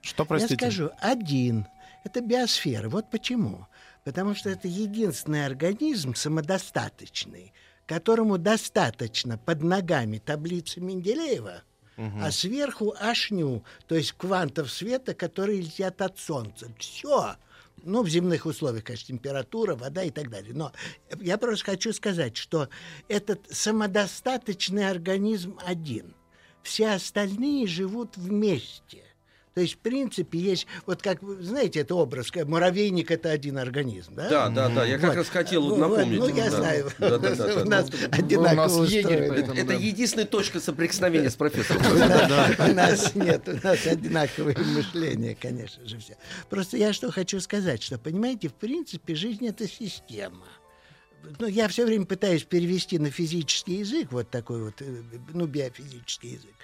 Что, 0.00 0.24
Я 0.24 0.26
простите? 0.26 0.54
скажу, 0.56 0.90
один. 0.98 1.66
Это 2.02 2.20
биосфера. 2.22 2.88
Вот 2.88 3.08
почему. 3.08 3.68
Потому 4.02 4.34
что 4.34 4.50
это 4.50 4.66
единственный 4.66 5.46
организм 5.46 6.16
самодостаточный, 6.16 7.52
которому 7.86 8.36
достаточно 8.36 9.38
под 9.38 9.62
ногами 9.62 10.18
таблицы 10.18 10.80
Менделеева, 10.80 11.62
а 12.20 12.30
сверху 12.30 12.94
ашню, 12.98 13.64
то 13.86 13.94
есть 13.94 14.12
квантов 14.12 14.70
света, 14.70 15.14
которые 15.14 15.60
летят 15.60 16.00
от 16.02 16.18
Солнца. 16.18 16.68
Все. 16.78 17.36
Ну, 17.82 18.02
в 18.02 18.08
земных 18.08 18.46
условиях, 18.46 18.84
конечно, 18.84 19.08
температура, 19.08 19.74
вода 19.74 20.02
и 20.02 20.10
так 20.10 20.28
далее. 20.28 20.52
Но 20.54 20.72
я 21.18 21.38
просто 21.38 21.64
хочу 21.64 21.92
сказать, 21.92 22.36
что 22.36 22.68
этот 23.08 23.40
самодостаточный 23.50 24.88
организм 24.88 25.58
один. 25.64 26.14
Все 26.62 26.90
остальные 26.90 27.66
живут 27.66 28.16
вместе. 28.16 29.04
То 29.54 29.60
есть, 29.62 29.74
в 29.74 29.78
принципе, 29.78 30.38
есть, 30.38 30.66
вот 30.86 31.02
как, 31.02 31.22
вы 31.22 31.42
знаете, 31.42 31.80
это 31.80 31.94
образ, 31.96 32.30
муравейник– 32.46 33.10
это 33.12 33.30
один 33.30 33.58
организм, 33.58 34.14
да? 34.14 34.28
Да, 34.28 34.48
да, 34.48 34.68
да. 34.68 34.84
Я 34.84 34.96
как 34.98 35.10
Вот. 35.10 35.16
раз 35.16 35.28
хотел 35.28 35.62
вот 35.62 35.70
Вот, 35.70 35.78
напомнить. 35.78 36.18
Ну, 36.20 36.28
я 36.28 36.50
Да. 36.50 36.56
знаю. 36.56 36.90
Да, 36.98 37.18
да, 37.18 37.34
да, 37.34 37.34
да. 37.34 37.62
У 37.62 37.64
нас 37.64 37.90
Ну, 37.90 37.98
одинаково 38.12 38.50
у 38.78 38.82
нас 38.82 38.92
поэтому- 39.28 39.54
Это 39.58 39.72
единственная 39.74 40.26
точка 40.26 40.60
соприкосновения 40.60 41.30
с 41.30 41.34
профессором. 41.36 41.82
У 41.84 42.74
нас 42.74 43.14
нет, 43.14 43.48
у 43.48 43.66
нас 43.66 43.86
одинаковое 43.86 44.56
мышление, 44.56 45.34
конечно 45.40 45.86
же, 45.86 45.98
все. 45.98 46.16
Просто 46.48 46.76
я 46.76 46.92
что 46.92 47.10
хочу 47.10 47.40
сказать, 47.40 47.82
что, 47.82 47.98
понимаете, 47.98 48.48
в 48.48 48.54
принципе, 48.54 49.14
жизнь— 49.14 49.46
это 49.48 49.66
система. 49.68 50.46
Ну, 51.38 51.46
я 51.46 51.68
все 51.68 51.84
время 51.84 52.06
пытаюсь 52.06 52.44
перевести 52.44 52.98
на 52.98 53.10
физический 53.10 53.78
язык, 53.78 54.12
вот 54.12 54.30
такой 54.30 54.64
вот, 54.64 54.80
э, 54.80 55.02
ну, 55.32 55.46
биофизический 55.46 56.34
язык. 56.34 56.54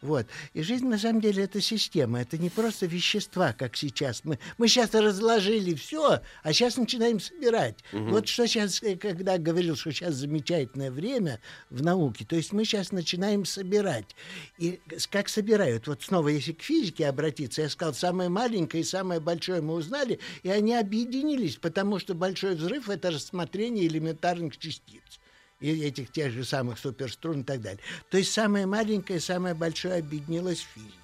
Вот. 0.00 0.26
И 0.54 0.62
жизнь, 0.62 0.86
на 0.86 0.98
самом 0.98 1.20
деле, 1.20 1.44
это 1.44 1.60
система. 1.60 2.20
Это 2.20 2.38
не 2.38 2.50
просто 2.50 2.86
вещества, 2.86 3.52
как 3.52 3.76
сейчас. 3.76 4.24
Мы, 4.24 4.38
мы 4.58 4.68
сейчас 4.68 4.94
разложили 4.94 5.74
все, 5.74 6.20
а 6.42 6.52
сейчас 6.52 6.76
начинаем 6.76 7.20
собирать. 7.20 7.76
Вот 7.92 8.28
что 8.28 8.46
сейчас, 8.46 8.82
э, 8.82 8.96
когда 8.96 9.38
говорил, 9.38 9.76
что 9.76 9.92
сейчас 9.92 10.14
замечательное 10.14 10.90
время 10.90 11.40
в 11.70 11.82
науке, 11.82 12.24
то 12.24 12.36
есть 12.36 12.52
мы 12.52 12.64
сейчас 12.64 12.92
начинаем 12.92 13.44
собирать. 13.44 14.16
И 14.58 14.80
как 15.10 15.28
собирают? 15.28 15.86
Вот 15.86 16.02
снова, 16.02 16.28
если 16.28 16.52
к 16.52 16.62
физике 16.62 17.06
обратиться, 17.06 17.62
я 17.62 17.68
сказал, 17.68 17.94
самое 17.94 18.28
маленькое 18.28 18.82
и 18.82 18.86
самое 18.86 19.20
большое 19.20 19.60
мы 19.60 19.74
узнали, 19.74 20.20
и 20.42 20.50
они 20.50 20.74
объединились, 20.74 21.56
потому 21.56 21.98
что 21.98 22.14
большой 22.14 22.54
взрыв— 22.54 22.88
это 22.90 23.10
рассмотрение 23.10 23.88
элементарных 24.06 24.56
частиц 24.58 25.20
и 25.60 25.70
этих 25.82 26.12
тех 26.12 26.32
же 26.32 26.44
самых 26.44 26.78
суперструн 26.78 27.40
и 27.40 27.44
так 27.44 27.60
далее. 27.60 27.80
То 28.10 28.18
есть 28.18 28.32
самое 28.32 28.66
маленькое 28.66 29.18
и 29.18 29.22
самое 29.22 29.54
большое 29.54 29.98
объединилось 30.00 30.60
в 30.60 30.74
физике. 30.74 30.96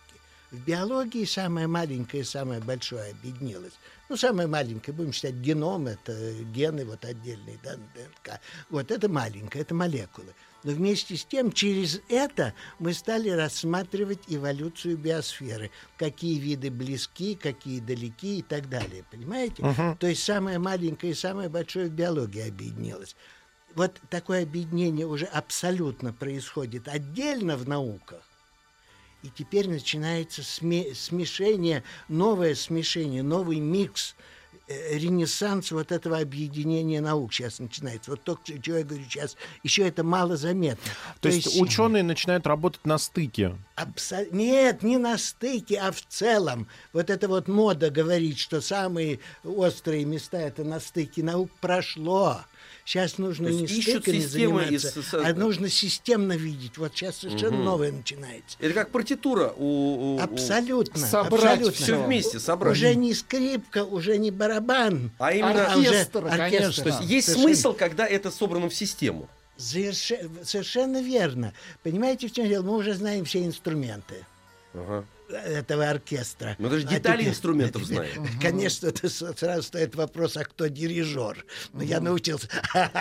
В 0.50 0.58
биологии 0.66 1.24
самое 1.24 1.66
маленькое 1.66 2.22
и 2.22 2.26
самое 2.26 2.60
большое 2.60 3.12
объединилось. 3.12 3.72
Ну, 4.10 4.16
самое 4.18 4.46
маленькое, 4.46 4.94
будем 4.94 5.12
считать, 5.12 5.36
геном, 5.36 5.86
это 5.86 6.12
гены 6.54 6.84
вот 6.84 7.04
отдельные, 7.06 7.58
да, 7.62 7.76
ДНК. 7.76 8.38
Вот 8.68 8.90
это 8.90 9.08
маленькое, 9.08 9.62
это 9.62 9.74
молекулы. 9.74 10.34
Но 10.64 10.72
вместе 10.72 11.16
с 11.16 11.24
тем, 11.24 11.50
через 11.50 12.00
это 12.08 12.54
мы 12.78 12.94
стали 12.94 13.30
рассматривать 13.30 14.20
эволюцию 14.28 14.96
биосферы. 14.96 15.70
Какие 15.96 16.38
виды 16.38 16.70
близки, 16.70 17.34
какие 17.34 17.80
далеки 17.80 18.38
и 18.38 18.42
так 18.42 18.68
далее. 18.68 19.04
Понимаете? 19.10 19.62
То 19.98 20.06
есть 20.06 20.22
самое 20.22 20.58
маленькое 20.58 21.12
и 21.12 21.16
самое 21.16 21.48
большое 21.48 21.86
в 21.86 21.92
биологии 21.92 22.46
объединилось. 22.48 23.16
Вот 23.74 23.98
такое 24.10 24.42
объединение 24.42 25.06
уже 25.06 25.24
абсолютно 25.24 26.12
происходит 26.12 26.88
отдельно 26.88 27.56
в 27.56 27.66
науках. 27.66 28.22
И 29.22 29.30
теперь 29.30 29.68
начинается 29.68 30.42
сме- 30.42 30.94
смешение, 30.94 31.84
новое 32.08 32.54
смешение, 32.54 33.22
новый 33.22 33.60
микс, 33.60 34.14
ренессанс 34.68 35.70
вот 35.72 35.92
этого 35.92 36.18
объединения 36.18 37.00
наук 37.00 37.32
сейчас 37.32 37.58
начинается. 37.58 38.10
Вот 38.12 38.22
то, 38.22 38.38
чего 38.44 38.78
я 38.78 38.84
говорю 38.84 39.04
сейчас, 39.04 39.36
еще 39.62 39.86
это 39.86 40.04
мало 40.04 40.36
заметно. 40.36 40.90
То 41.20 41.28
есть 41.28 41.60
ученые 41.60 42.02
начинают 42.02 42.46
работать 42.46 42.84
на 42.86 42.98
стыке. 42.98 43.56
Абсо- 43.76 44.28
Нет, 44.32 44.82
не 44.82 44.98
на 44.98 45.18
стыке, 45.18 45.78
а 45.78 45.92
в 45.92 46.00
целом. 46.02 46.68
Вот 46.92 47.10
эта 47.10 47.28
вот 47.28 47.48
мода 47.48 47.90
говорить, 47.90 48.38
что 48.38 48.60
самые 48.60 49.18
острые 49.44 50.04
места 50.04 50.38
это 50.38 50.64
на 50.64 50.80
стыке 50.80 51.22
наук 51.22 51.50
прошло. 51.60 52.40
Сейчас 52.84 53.18
нужно 53.18 53.46
не 53.48 53.66
стыками 53.68 54.18
заниматься, 54.18 54.74
из- 55.00 55.06
с- 55.06 55.14
а 55.14 55.32
нужно 55.34 55.68
системно 55.68 56.32
видеть. 56.32 56.78
Вот 56.78 56.92
сейчас 56.96 57.18
совершенно 57.18 57.62
новое 57.62 57.92
начинается. 57.92 58.56
Это 58.58 58.74
как 58.74 58.90
партитура 58.90 59.52
у... 59.56 59.64
у- 59.64 60.16
у- 60.16 60.20
Абсолютно. 60.20 60.98
Собрать 61.06 61.60
абсолютно. 61.60 61.72
Все 61.72 62.02
вместе 62.04 62.40
собрать. 62.40 62.72
Уже 62.72 62.94
не 62.96 63.14
скрипка, 63.14 63.84
уже 63.84 64.18
не 64.18 64.30
барабан. 64.32 65.12
А 65.18 65.32
именно... 65.32 65.72
а 65.72 65.76
уже 65.78 65.88
Оркестр, 65.90 66.28
конечно. 66.36 66.82
То 66.82 66.88
есть 66.90 67.02
есть 67.02 67.26
Совершенно. 67.28 67.54
смысл, 67.54 67.72
когда 67.74 68.06
это 68.06 68.30
собрано 68.32 68.68
в 68.68 68.74
систему. 68.74 69.28
Заверше- 69.58 70.28
Совершенно 70.44 71.00
верно. 71.00 71.52
Понимаете, 71.84 72.26
в 72.26 72.32
чем 72.32 72.48
дело? 72.48 72.64
Мы 72.64 72.76
уже 72.76 72.94
знаем 72.94 73.24
все 73.24 73.44
инструменты 73.44 74.24
Ага. 74.74 75.04
Этого 75.36 75.88
оркестра. 75.88 76.56
Ну, 76.58 76.68
даже 76.68 76.86
А 76.86 76.90
детали 76.90 77.18
теперь- 77.18 77.28
инструментов 77.30 77.82
а 77.82 77.84
теперь, 77.84 78.12
знаем. 78.14 78.28
Конечно, 78.40 78.86
это 78.88 79.08
сразу 79.08 79.62
стоит 79.62 79.94
вопрос, 79.94 80.36
а 80.36 80.44
кто 80.44 80.66
дирижер? 80.66 81.44
Но 81.72 81.82
я 81.82 82.00
научился. 82.00 82.48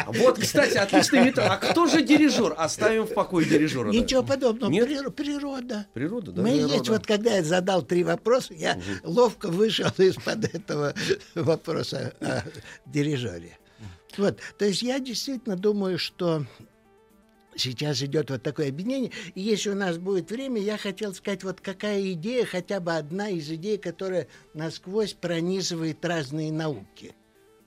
Вот, 0.08 0.40
кстати, 0.40 0.78
отличный 0.78 1.22
метод. 1.26 1.46
А 1.50 1.58
кто 1.58 1.88
же 1.88 2.02
дирижер? 2.04 2.54
Оставим 2.58 3.04
в 3.04 3.14
покое 3.14 3.46
дирижера. 3.48 3.90
Ничего 3.90 4.24
подобного. 4.24 4.72
Нет? 4.72 4.88
Прир- 4.88 5.12
Природа. 5.12 5.86
Природа, 5.94 6.32
да? 6.32 6.42
Мы 6.42 6.50
и 6.50 6.54
Природа. 6.54 6.74
есть, 6.76 6.90
вот 6.90 7.06
когда 7.06 7.36
я 7.36 7.44
задал 7.44 7.82
три 7.84 8.04
вопроса, 8.04 8.54
я 8.54 8.80
ловко 9.04 9.50
вышел 9.50 9.88
из-под 9.98 10.46
этого 10.54 10.94
вопроса 11.36 12.14
о 12.22 12.44
дирижере. 12.86 13.58
Вот, 14.18 14.40
то 14.58 14.66
есть 14.66 14.82
я 14.82 15.00
действительно 15.00 15.56
думаю, 15.56 15.98
что 15.98 16.46
сейчас 17.56 18.02
идет 18.02 18.30
вот 18.30 18.44
такое 18.44 18.70
объединение. 18.70 19.12
И 19.36 19.42
если 19.42 19.70
у 19.70 19.76
нас 19.76 19.98
будет 19.98 20.32
время, 20.32 20.62
я 20.62 20.78
хотел 20.78 21.14
сказать, 21.14 21.44
вот 21.44 21.62
какая 21.62 22.14
идея, 22.14 22.46
хотя 22.46 22.80
бы 22.80 22.96
одна 22.96 23.30
из 23.30 23.50
идей, 23.52 23.78
которая 23.78 24.28
насквозь 24.54 25.14
пронизывает 25.14 26.04
разные 26.06 26.52
науки. 26.52 27.16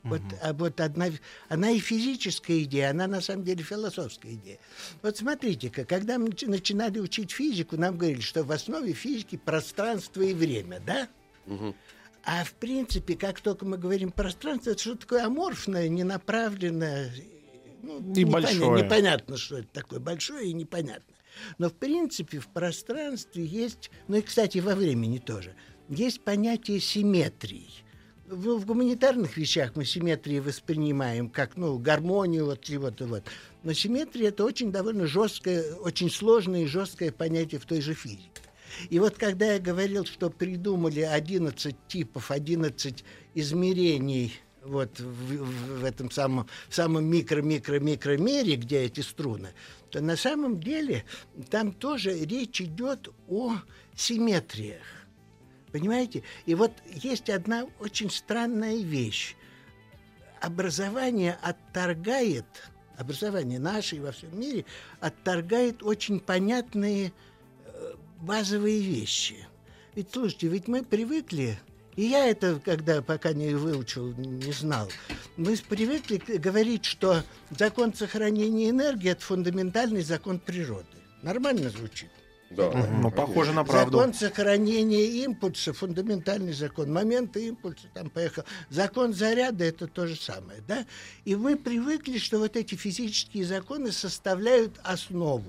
Вот, 0.03 0.21
а 0.43 0.53
вот 0.53 0.81
одна, 0.81 1.07
она 1.49 1.71
и 1.71 1.79
физическая 1.79 2.63
идея, 2.65 2.91
она 2.91 3.07
на 3.07 3.23
самом 3.23 3.43
деле 3.45 3.63
философская 3.63 4.35
идея. 4.35 4.59
Вот 5.01 5.17
смотрите-ка, 5.17 5.87
когда 5.87 6.19
мы 6.19 6.29
начи- 6.29 6.47
начинали 6.47 6.99
учить 6.99 7.31
физику, 7.33 7.79
нам 7.79 7.97
говорили, 7.97 8.21
что 8.21 8.45
в 8.45 8.53
основе 8.53 8.93
физики 8.93 9.37
пространство 9.39 10.21
и 10.21 10.35
время, 10.35 10.81
да? 10.87 11.09
А 12.27 12.45
в 12.45 12.53
принципе, 12.53 13.17
как 13.17 13.41
только 13.41 13.65
мы 13.65 13.79
говорим 13.79 14.11
пространство, 14.11 14.71
это 14.71 14.81
что 14.81 14.95
такое 14.95 15.25
аморфное, 15.25 15.89
ненаправленное, 15.89 17.11
ну, 17.85 17.99
И 18.15 18.25
непоня- 18.25 18.31
большое. 18.43 18.83
Непонятно, 18.85 19.37
что 19.37 19.59
это 19.59 19.69
такое, 19.69 20.01
большое 20.01 20.49
и 20.49 20.53
непонятно. 20.53 21.15
Но 21.59 21.69
в 21.69 21.75
принципе 21.75 22.39
в 22.39 22.49
пространстве 22.49 23.45
есть, 23.45 23.91
ну 24.09 24.17
и, 24.17 24.23
кстати, 24.23 24.59
во 24.59 24.75
времени 24.75 25.19
тоже, 25.19 25.55
есть 25.89 26.21
понятие 26.23 26.81
симметрии. 26.81 27.69
в, 28.27 28.57
в 28.59 28.65
гуманитарных 28.67 29.37
вещах 29.37 29.73
мы 29.75 29.85
симметрии 29.85 30.39
воспринимаем 30.39 31.29
как, 31.29 31.57
ну, 31.57 31.79
гармонию, 31.79 32.47
вот 32.47 32.69
и 32.71 32.77
вот, 32.79 33.01
и 33.01 33.05
вот. 33.05 33.25
Но 33.63 33.73
симметрия 33.75 34.29
это 34.29 34.45
очень 34.45 34.73
довольно 34.73 35.07
жесткое, 35.07 35.75
очень 35.75 36.11
сложное 36.11 36.63
и 36.63 36.67
жесткое 36.67 37.13
понятие 37.13 37.61
в 37.61 37.67
той 37.67 37.81
же 37.81 37.95
физике. 37.95 38.31
И 38.91 38.99
вот 38.99 39.17
когда 39.17 39.53
я 39.53 39.59
говорил, 39.61 40.05
что 40.05 40.31
придумали 40.31 41.01
11 41.01 41.77
типов, 41.87 42.31
11 42.31 43.05
измерений 43.35 44.33
вот 44.65 44.99
в, 44.99 45.81
в, 45.81 45.85
этом 45.85 46.11
самом, 46.11 46.49
в 46.69 46.75
самом 46.75 47.05
микро-микро-микро 47.13 48.17
мире, 48.17 48.57
где 48.57 48.83
эти 48.83 49.01
струны, 49.01 49.51
то 49.91 50.01
на 50.01 50.17
самом 50.17 50.61
деле 50.61 51.05
там 51.51 51.73
тоже 51.73 52.19
речь 52.19 52.61
идет 52.61 53.09
о 53.29 53.57
симметриях. 53.95 54.83
Понимаете? 55.73 56.23
И 56.47 56.55
вот 56.55 56.73
есть 56.87 57.29
одна 57.31 57.67
очень 57.81 58.11
странная 58.11 58.77
вещь. 58.77 59.35
Образование 60.41 61.39
отторгает, 61.43 62.47
образование 62.97 63.59
наше 63.59 63.97
и 63.97 64.01
во 64.01 64.13
всем 64.13 64.39
мире 64.39 64.65
отторгает 65.01 65.83
очень 65.83 66.21
понятные 66.21 67.13
э, 67.65 67.95
базовые 68.21 68.81
вещи. 68.81 69.49
Ведь, 69.95 70.13
слушайте, 70.13 70.49
ведь 70.49 70.69
мы 70.69 70.85
привыкли 70.85 71.59
и 71.97 72.05
я 72.05 72.27
это, 72.27 72.61
когда 72.65 73.03
пока 73.03 73.33
не 73.33 73.55
выучил, 73.55 74.13
не 74.15 74.53
знал. 74.53 74.89
Мы 75.37 75.57
привыкли 75.57 76.17
говорить, 76.39 76.85
что 76.85 77.23
закон 77.51 77.95
сохранения 77.95 78.71
энергии– 78.71 79.11
это 79.13 79.23
фундаментальный 79.23 80.03
закон 80.03 80.39
природы. 80.39 80.87
Нормально 81.23 81.71
звучит? 81.71 82.11
Да. 82.51 82.71
Ну, 82.71 83.11
похоже 83.11 83.53
на 83.53 83.65
правду. 83.65 83.99
Закон 83.99 84.15
сохранения 84.15 85.07
импульса, 85.25 85.73
фундаментальный 85.73 86.53
закон. 86.53 86.93
Моменты 86.93 87.49
импульса, 87.49 87.89
там 87.95 88.11
поехал. 88.11 88.45
Закон 88.71 89.13
заряда– 89.13 89.65
это 89.67 89.87
то 89.87 90.07
же 90.07 90.17
самое, 90.17 90.61
да? 90.69 90.87
И 91.25 91.35
мы 91.35 91.57
привыкли, 91.57 92.19
что 92.19 92.39
вот 92.39 92.57
эти 92.57 92.75
физические 92.75 93.45
законы 93.45 93.91
составляют 93.91 94.79
основу. 94.85 95.45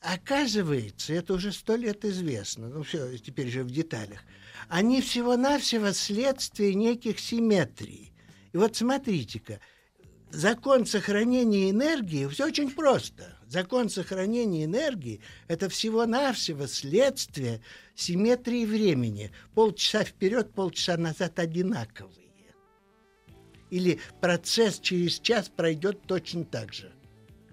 Оказывается, 0.00 1.12
это 1.12 1.34
уже 1.34 1.52
сто 1.52 1.76
лет 1.76 2.06
известно, 2.06 2.68
ну 2.68 2.82
все, 2.82 3.18
теперь 3.18 3.50
же 3.50 3.62
в 3.62 3.70
деталях, 3.70 4.20
они 4.68 5.00
всего-навсего 5.00 5.92
следствие 5.92 6.74
неких 6.74 7.18
симметрий. 7.18 8.12
И 8.52 8.56
вот 8.56 8.76
смотрите-ка, 8.76 9.60
закон 10.30 10.86
сохранения 10.86 11.70
энергии, 11.70 12.26
все 12.26 12.46
очень 12.46 12.70
просто. 12.70 13.36
Закон 13.46 13.88
сохранения 13.88 14.64
энергии– 14.64 15.20
это 15.48 15.68
всего-навсего 15.68 16.66
следствие 16.66 17.60
симметрии 17.94 18.64
времени. 18.64 19.32
Полчаса 19.54 20.04
вперед, 20.04 20.52
полчаса 20.52 20.96
назад 20.96 21.38
одинаковые. 21.38 22.30
Или 23.70 24.00
процесс 24.20 24.80
через 24.80 25.20
час 25.20 25.48
пройдет 25.48 26.02
точно 26.06 26.44
так 26.44 26.72
же 26.72 26.92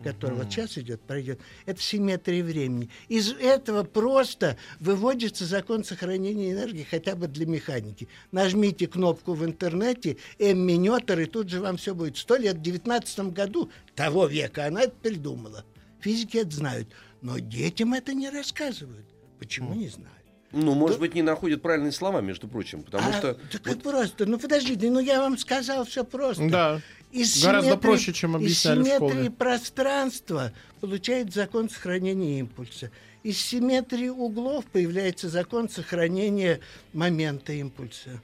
который 0.04 0.32
mm-hmm. 0.32 0.44
вот 0.44 0.52
сейчас 0.52 0.78
идет, 0.78 1.02
пройдет, 1.02 1.40
это 1.66 1.82
симметрия 1.82 2.44
времени. 2.44 2.90
Из 3.08 3.32
этого 3.32 3.84
просто 3.84 4.58
выводится 4.80 5.46
закон 5.46 5.84
сохранения 5.84 6.52
энергии 6.52 6.88
хотя 6.90 7.16
бы 7.16 7.28
для 7.28 7.46
механики. 7.46 8.08
Нажмите 8.32 8.88
кнопку 8.88 9.34
в 9.34 9.44
интернете, 9.46 10.18
эмминетор, 10.40 11.20
и 11.20 11.26
тут 11.26 11.50
же 11.50 11.62
вам 11.62 11.78
все 11.78 11.96
будет. 11.96 12.18
Сто 12.18 12.36
лет, 12.36 12.58
в 12.58 12.62
19 12.62 13.20
году 13.32 13.72
того 13.96 14.26
века 14.28 14.66
она 14.66 14.84
это 14.84 14.96
придумала. 15.02 15.66
Физики 16.00 16.38
это 16.38 16.56
знают. 16.56 16.90
Но 17.22 17.40
детям 17.40 17.94
это 17.94 18.14
не 18.14 18.30
рассказывают. 18.30 19.06
Почему, 19.40 19.74
mm. 19.74 19.78
не 19.78 19.88
знаю. 19.90 20.12
Ну, 20.54 20.74
может 20.76 21.00
быть, 21.00 21.14
не 21.14 21.22
находят 21.22 21.62
правильные 21.62 21.92
слова, 21.92 22.22
между 22.22 22.48
прочим, 22.48 22.82
потому 22.82 23.10
а, 23.10 23.14
что... 23.14 23.34
Так 23.34 23.68
вот... 23.68 23.84
просто, 23.84 24.26
ну 24.26 24.40
подождите, 24.40 24.90
ну 24.90 25.00
я 25.00 25.20
вам 25.20 25.38
сказал 25.38 25.84
все 25.84 26.06
просто. 26.06 26.50
Да. 26.50 26.82
Из 27.12 27.42
Гораздо 27.42 27.72
симметрии, 27.72 27.88
проще, 27.88 28.14
чем 28.14 28.36
объясняли 28.36 28.82
из 28.82 28.86
симметрии 28.86 29.08
в 29.08 29.12
школе. 29.12 29.32
пространства 29.32 30.54
получает 30.82 31.34
закон 31.34 31.70
сохранения 31.70 32.40
импульса. 32.40 32.92
Из 33.24 33.40
симметрии 33.40 34.10
углов 34.10 34.66
появляется 34.66 35.30
закон 35.30 35.70
сохранения 35.70 36.60
момента 36.94 37.54
импульса. 37.54 38.22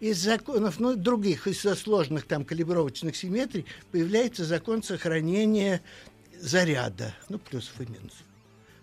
Из 0.00 0.18
законов, 0.18 0.78
ну, 0.78 0.94
других, 0.94 1.46
из 1.46 1.60
сложных 1.60 2.26
там 2.26 2.44
калибровочных 2.44 3.16
симметрий 3.16 3.66
появляется 3.90 4.44
закон 4.44 4.82
сохранения 4.82 5.82
заряда, 6.40 7.14
ну, 7.28 7.38
плюсов 7.38 7.80
и 7.80 7.84
минусов. 7.84 8.27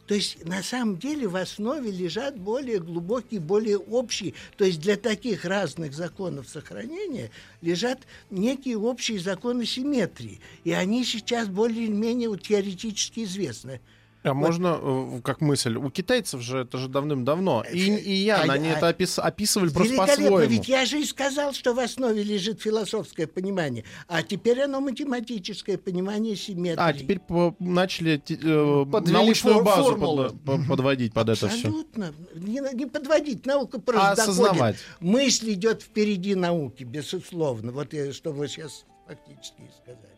То 0.08 0.14
есть 0.14 0.46
на 0.46 0.62
самом 0.62 0.98
деле 0.98 1.28
в 1.28 1.36
основе 1.36 1.90
лежат 1.90 2.38
более 2.38 2.80
глубокие, 2.80 3.40
более 3.40 3.78
общие. 3.78 4.34
То 4.58 4.66
есть 4.66 4.80
для 4.80 4.98
таких 4.98 5.46
разных 5.46 5.94
законов 5.94 6.48
сохранения 6.48 7.32
лежат 7.62 8.00
некие 8.30 8.78
общие 8.78 9.20
законы 9.20 9.66
симметрии. 9.66 10.42
И 10.64 10.72
они 10.72 11.04
сейчас 11.04 11.48
более-менее 11.48 12.38
теоретически 12.38 13.24
известны. 13.24 13.82
А 14.26 14.34
вот. 14.34 14.42
можно, 14.42 14.80
э, 14.82 15.22
как 15.24 15.40
мысль, 15.40 15.76
у 15.76 15.90
китайцев 15.92 16.42
же 16.42 16.60
это 16.60 16.80
же 16.80 16.90
давным-давно. 16.90 17.64
И, 17.72 17.78
и 17.78 18.14
я, 18.14 18.42
а, 18.42 18.52
они 18.52 18.70
а, 18.70 18.78
это 18.78 18.90
опис, 18.90 19.20
описывали 19.20 19.70
просто 19.70 19.96
по-своему. 19.96 20.40
Ведь 20.40 20.68
я 20.68 20.86
же 20.86 21.00
и 21.00 21.06
сказал, 21.06 21.54
что 21.54 21.74
в 21.74 21.80
основе 21.80 22.24
лежит 22.24 22.60
философское 22.60 23.28
понимание. 23.28 23.86
А 24.08 24.24
теперь 24.24 24.62
оно 24.64 24.82
математическое 24.82 25.78
понимание 25.78 26.36
симметрии. 26.36 26.84
А, 26.84 26.92
теперь 26.92 27.20
по, 27.20 27.56
начали 27.60 28.20
э, 28.28 29.12
научную 29.12 29.64
базу 29.64 29.92
формулу. 29.92 30.32
под, 30.32 30.68
подводить 30.68 31.14
под 31.14 31.30
это 31.30 31.48
все. 31.48 31.68
Абсолютно. 31.68 32.14
Не, 32.34 32.62
не 32.74 32.88
подводить, 32.88 33.46
наука 33.46 33.80
просто 33.80 34.12
а 34.12 34.16
доходит. 34.16 34.40
Осознавать. 34.40 34.76
Мысль 35.00 35.54
идет 35.54 35.84
впереди 35.84 36.34
науки, 36.34 36.84
безусловно. 36.84 37.72
Вот 37.72 37.94
я, 37.94 38.12
что 38.12 38.32
вы 38.32 38.48
сейчас 38.48 38.86
фактически 39.08 39.70
сказали. 39.84 40.15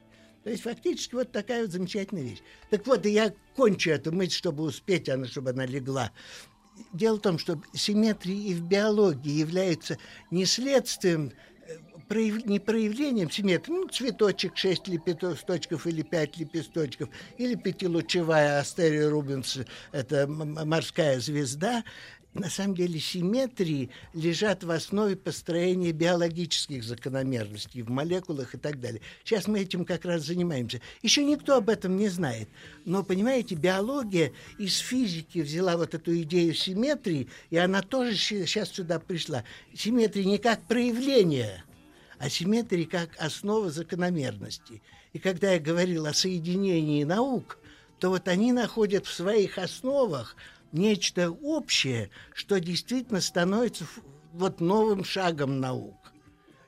То 0.48 0.52
есть 0.52 0.64
фактически 0.64 1.14
вот 1.14 1.34
такая 1.34 1.64
вот 1.64 1.74
замечательная 1.74 2.24
вещь. 2.24 2.42
Так 2.70 2.88
вот, 2.88 3.06
и 3.06 3.10
я 3.10 3.34
кончу 3.58 3.92
эту 3.92 4.14
мысль, 4.14 4.32
чтобы 4.32 4.64
успеть, 4.64 5.10
она, 5.10 5.28
чтобы 5.28 5.50
она 5.50 5.66
легла. 5.66 6.14
Дело 6.94 7.18
в 7.18 7.20
том, 7.20 7.38
что 7.38 7.62
симметрия 7.74 8.52
и 8.52 8.54
в 8.54 8.62
биологии 8.62 9.30
является 9.30 9.98
не 10.32 10.46
следствием 10.46 11.34
э, 11.68 12.30
не 12.46 12.62
проявлением 12.62 13.30
симметрии, 13.30 13.74
ну, 13.74 13.90
цветочек 13.90 14.56
6 14.56 14.88
лепесточков 14.88 15.86
или 15.86 16.02
5 16.02 16.38
лепесточков, 16.38 17.10
или 17.38 17.56
пятилучевая 17.56 18.62
астерия 18.62 19.10
Рубинс, 19.10 19.60
это 19.92 20.28
морская 20.28 21.20
звезда, 21.20 21.84
на 22.40 22.50
самом 22.50 22.76
деле 22.76 23.00
симметрии 23.00 23.90
лежат 24.14 24.64
в 24.64 24.72
основе 24.72 25.16
построения 25.16 25.92
биологических 25.92 26.84
закономерностей 26.84 27.82
в 27.82 27.90
молекулах 27.90 28.56
и 28.56 28.58
так 28.58 28.80
далее. 28.80 29.02
Сейчас 29.24 29.48
мы 29.48 29.62
этим 29.62 29.86
как 29.86 30.06
раз 30.06 30.24
занимаемся. 30.24 30.82
Еще 31.02 31.24
никто 31.24 31.56
об 31.56 31.70
этом 31.70 31.98
не 31.98 32.10
знает. 32.10 32.48
Но, 32.86 33.04
понимаете, 33.04 33.56
биология 33.56 34.32
из 34.58 34.78
физики 34.78 35.40
взяла 35.40 35.78
вот 35.78 35.94
эту 35.94 36.20
идею 36.22 36.54
симметрии, 36.54 37.28
и 37.50 37.58
она 37.58 37.82
тоже 37.82 38.16
сейчас 38.16 38.70
сюда 38.70 39.00
пришла. 39.00 39.44
Симметрия 39.74 40.26
не 40.26 40.38
как 40.38 40.62
проявление, 40.68 41.64
а 42.20 42.30
симметрия 42.30 42.86
как 42.86 43.10
основа 43.18 43.70
закономерности. 43.72 44.82
И 45.14 45.20
когда 45.20 45.54
я 45.54 45.60
говорил 45.60 46.06
о 46.06 46.14
соединении 46.14 47.04
наук, 47.04 47.58
то 48.00 48.10
вот 48.10 48.28
они 48.28 48.52
находят 48.52 49.06
в 49.06 49.14
своих 49.14 49.58
основах 49.58 50.36
нечто 50.72 51.32
общее, 51.32 52.10
что 52.34 52.60
действительно 52.60 53.22
становится 53.22 53.86
вот 54.34 54.60
новым 54.60 55.04
шагом 55.04 55.60
наук. 55.60 55.96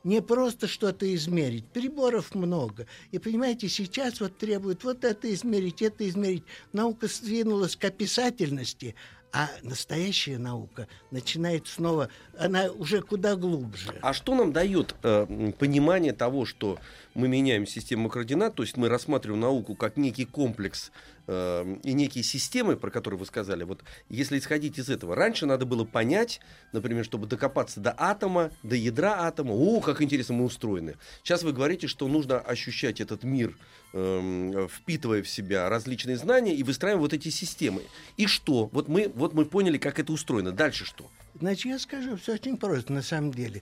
Не 0.03 0.21
просто 0.21 0.67
что-то 0.67 1.13
измерить. 1.13 1.67
Приборов 1.67 2.33
много. 2.33 2.87
И 3.11 3.19
понимаете, 3.19 3.67
сейчас 3.67 4.21
вот 4.21 4.37
требуют 4.37 4.83
вот 4.85 5.03
это 5.03 5.31
измерить, 5.33 5.81
это 5.81 6.07
измерить. 6.07 6.45
Наука 6.71 7.07
сдвинулась 7.07 7.75
к 7.75 7.83
описательности, 7.83 8.95
а 9.31 9.49
настоящая 9.61 10.37
наука 10.37 10.87
начинает 11.11 11.67
снова, 11.67 12.09
она 12.37 12.71
уже 12.71 13.01
куда 13.01 13.35
глубже. 13.35 13.93
А 14.01 14.13
что 14.13 14.35
нам 14.35 14.53
дает 14.53 14.95
э, 15.03 15.51
понимание 15.59 16.13
того, 16.13 16.45
что 16.45 16.79
мы 17.19 17.27
меняем 17.27 17.67
систему 17.67 18.09
координат, 18.09 18.55
то 18.55 18.63
есть 18.63 18.77
мы 18.77 18.89
рассматриваем 18.89 19.41
науку 19.41 19.75
как 19.75 19.97
некий 19.97 20.25
комплекс 20.25 20.91
э, 21.27 21.75
и 21.83 21.93
некие 21.93 22.23
системы, 22.23 22.75
про 22.75 22.89
которые 22.89 23.19
вы 23.19 23.25
сказали. 23.25 23.63
Вот 23.63 23.83
если 24.09 24.39
исходить 24.39 24.79
из 24.79 24.89
этого, 24.89 25.15
раньше 25.15 25.45
надо 25.45 25.65
было 25.65 25.83
понять, 25.85 26.39
например, 26.71 27.05
чтобы 27.05 27.27
докопаться 27.27 27.79
до 27.79 27.93
атома, 27.97 28.51
до 28.63 28.75
ядра 28.75 29.27
атома, 29.27 29.51
о, 29.51 29.81
как 29.81 30.01
интересно 30.01 30.35
мы 30.35 30.45
устроены. 30.45 30.95
Сейчас 31.23 31.43
вы 31.43 31.53
говорите, 31.53 31.87
что 31.87 32.07
нужно 32.07 32.39
ощущать 32.39 33.01
этот 33.01 33.23
мир, 33.23 33.57
э, 33.93 34.67
впитывая 34.71 35.21
в 35.21 35.29
себя 35.29 35.69
различные 35.69 36.17
знания 36.17 36.55
и 36.55 36.63
выстраивая 36.63 37.01
вот 37.01 37.13
эти 37.13 37.29
системы. 37.29 37.83
И 38.17 38.25
что? 38.25 38.69
Вот 38.71 38.87
мы, 38.87 39.11
вот 39.13 39.33
мы 39.33 39.45
поняли, 39.45 39.77
как 39.77 39.99
это 39.99 40.13
устроено. 40.13 40.51
Дальше 40.51 40.85
что? 40.85 41.05
Значит, 41.39 41.65
я 41.65 41.79
скажу, 41.79 42.17
все 42.17 42.33
очень 42.33 42.57
просто 42.57 42.91
на 42.91 43.01
самом 43.01 43.31
деле. 43.31 43.61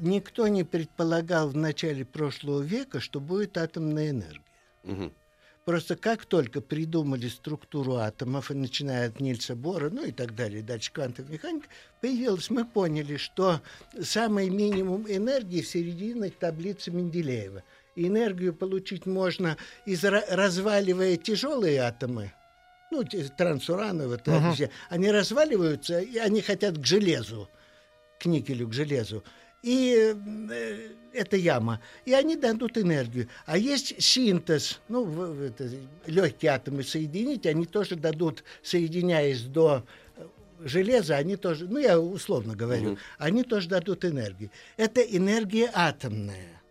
Никто 0.00 0.48
не 0.48 0.64
предполагал 0.64 1.48
в 1.48 1.56
начале 1.56 2.04
прошлого 2.04 2.62
века, 2.62 3.00
что 3.00 3.20
будет 3.20 3.58
атомная 3.58 4.10
энергия. 4.10 4.40
Угу. 4.84 5.12
Просто 5.64 5.96
как 5.96 6.26
только 6.26 6.60
придумали 6.60 7.28
структуру 7.28 7.96
атомов, 7.96 8.50
и 8.50 8.54
начиная 8.54 9.08
от 9.08 9.20
Нильса 9.20 9.54
Бора, 9.54 9.88
ну 9.88 10.04
и 10.04 10.12
так 10.12 10.34
далее, 10.34 10.62
дальше 10.62 10.92
квантовая 10.92 11.32
механика, 11.32 11.68
появилась, 12.02 12.50
мы 12.50 12.66
поняли, 12.66 13.16
что 13.16 13.62
самый 14.02 14.50
минимум 14.50 15.06
энергии 15.08 15.62
в 15.62 15.68
середине 15.68 16.30
таблицы 16.30 16.90
Менделеева. 16.90 17.62
И 17.94 18.06
энергию 18.08 18.52
получить 18.52 19.06
можно, 19.06 19.56
из, 19.86 20.04
разваливая 20.04 21.16
тяжелые 21.16 21.80
атомы, 21.80 22.32
ну, 22.90 23.02
трансурановые, 23.04 24.18
uh-huh. 24.18 24.70
они 24.90 25.10
разваливаются, 25.10 26.00
и 26.00 26.18
они 26.18 26.42
хотят 26.42 26.76
к 26.76 26.84
железу, 26.84 27.48
к 28.18 28.26
никелю, 28.26 28.68
к 28.68 28.74
железу 28.74 29.24
и 29.64 30.14
э, 30.50 30.88
это 31.14 31.36
яма, 31.38 31.80
и 32.04 32.12
они 32.12 32.36
дадут 32.36 32.76
энергию. 32.76 33.28
А 33.46 33.56
есть 33.56 34.00
синтез, 34.02 34.80
ну, 34.88 35.04
в, 35.04 35.34
в, 35.34 35.42
это, 35.42 35.70
легкие 36.06 36.52
атомы 36.52 36.82
соединить, 36.82 37.46
они 37.46 37.64
тоже 37.64 37.96
дадут, 37.96 38.44
соединяясь 38.62 39.42
до 39.42 39.86
э, 40.16 40.26
железа, 40.60 41.16
они 41.16 41.36
тоже, 41.36 41.66
ну, 41.66 41.78
я 41.78 41.98
условно 41.98 42.54
говорю, 42.54 42.90
угу. 42.90 42.98
они 43.16 43.42
тоже 43.42 43.70
дадут 43.70 44.04
энергию. 44.04 44.50
Это 44.76 45.00
энергия 45.00 45.70
атомная. 45.72 46.62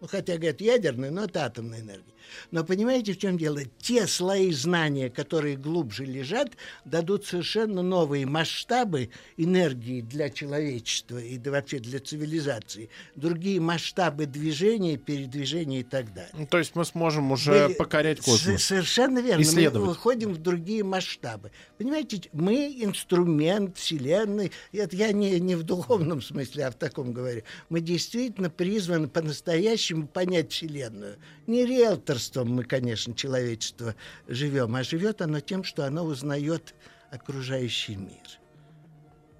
Ну, 0.00 0.06
хотя, 0.06 0.36
говорят, 0.36 0.60
ядерная, 0.60 1.10
но 1.10 1.24
это 1.24 1.44
атомная 1.44 1.80
энергия. 1.80 2.14
Но 2.50 2.64
понимаете, 2.64 3.12
в 3.12 3.18
чем 3.18 3.38
дело? 3.38 3.60
Те 3.78 4.06
слои 4.06 4.52
знания, 4.52 5.10
которые 5.10 5.56
глубже 5.56 6.04
лежат, 6.04 6.52
дадут 6.84 7.26
совершенно 7.26 7.82
новые 7.82 8.26
масштабы 8.26 9.10
энергии 9.36 10.00
для 10.00 10.30
человечества 10.30 11.18
и 11.18 11.38
вообще 11.38 11.78
для 11.78 11.98
цивилизации. 12.00 12.88
Другие 13.16 13.60
масштабы 13.60 14.26
движения, 14.26 14.96
передвижения 14.96 15.80
и 15.80 15.84
так 15.84 16.12
далее. 16.14 16.32
Ну, 16.34 16.46
то 16.46 16.58
есть 16.58 16.74
мы 16.74 16.84
сможем 16.84 17.32
уже 17.32 17.68
Мы, 17.68 17.74
покорять 17.74 18.20
космос. 18.20 18.62
Совершенно 18.62 19.20
верно. 19.20 19.44
Мы 19.52 19.86
выходим 19.86 20.32
в 20.32 20.38
другие 20.38 20.84
масштабы. 20.84 21.50
Понимаете, 21.78 22.22
мы 22.32 22.74
инструмент 22.80 23.76
Вселенной. 23.76 24.52
Это 24.72 24.96
я 24.96 25.12
не, 25.12 25.38
не 25.40 25.54
в 25.56 25.62
духовном 25.62 26.22
смысле, 26.22 26.66
а 26.66 26.70
в 26.70 26.74
таком 26.74 27.12
говорю. 27.12 27.42
Мы 27.68 27.80
действительно 27.80 28.50
призваны 28.50 29.08
по-настоящему 29.08 30.06
понять 30.06 30.52
Вселенную. 30.52 31.16
Не 31.46 31.66
риэлтор 31.66 32.09
лекарством 32.10 32.52
мы, 32.52 32.64
конечно, 32.64 33.14
человечество 33.14 33.94
живем, 34.28 34.74
а 34.74 34.82
живет 34.82 35.22
оно 35.22 35.40
тем, 35.40 35.64
что 35.64 35.84
оно 35.84 36.04
узнает 36.04 36.74
окружающий 37.10 37.96
мир. 37.96 38.38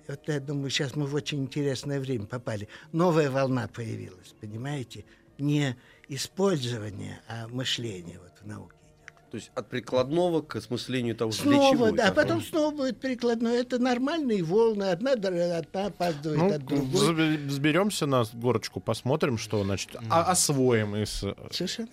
Вот 0.09 0.21
я 0.27 0.41
думаю, 0.41 0.71
сейчас 0.71 0.97
мы 0.97 1.07
в 1.07 1.15
очень 1.15 1.43
интересное 1.43 2.01
время 2.01 2.27
попали. 2.27 2.69
Новая 2.93 3.31
волна 3.31 3.69
появилась, 3.69 4.35
понимаете? 4.41 5.05
Не 5.39 5.77
использование, 6.09 7.21
а 7.29 7.47
мышление 7.49 8.19
вот 8.19 8.33
в 8.43 8.47
науке. 8.47 8.75
То 9.31 9.37
есть 9.37 9.53
от 9.55 9.69
прикладного 9.69 10.43
к 10.43 10.57
осмыслению 10.57 11.15
того, 11.15 11.31
снова, 11.31 11.57
для 11.57 11.71
чего 11.71 11.91
да, 11.93 12.07
это. 12.07 12.15
потом 12.15 12.43
снова 12.43 12.75
будет 12.75 12.99
прикладное. 12.99 13.61
Это 13.61 13.79
нормальные 13.79 14.43
волны. 14.43 14.91
Одна, 14.91 15.13
одна 15.13 15.87
опаздывает 15.87 16.41
ну, 16.41 16.53
от 16.53 16.65
другой. 16.65 17.37
Взберемся 17.37 18.07
на 18.07 18.25
горочку, 18.33 18.81
посмотрим, 18.81 19.39
что 19.39 19.63
значит, 19.63 19.93
mm. 19.95 20.09
освоим 20.11 20.97
из... 20.97 21.25
Совершенно 21.53 21.89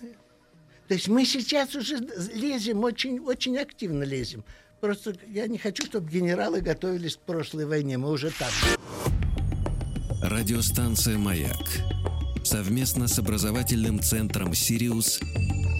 то 0.88 0.94
есть 0.94 1.06
мы 1.06 1.26
сейчас 1.26 1.74
уже 1.74 1.98
лезем, 2.34 2.82
очень, 2.82 3.20
очень 3.20 3.58
активно 3.58 4.04
лезем. 4.04 4.42
Просто 4.80 5.14
я 5.26 5.46
не 5.46 5.58
хочу, 5.58 5.84
чтобы 5.84 6.10
генералы 6.10 6.62
готовились 6.62 7.16
к 7.16 7.20
прошлой 7.20 7.66
войне. 7.66 7.98
Мы 7.98 8.10
уже 8.10 8.30
там. 8.30 8.48
Радиостанция 10.22 11.18
«Маяк» 11.18 11.56
совместно 12.42 13.06
с 13.06 13.18
образовательным 13.18 14.00
центром 14.00 14.54
«Сириус» 14.54 15.20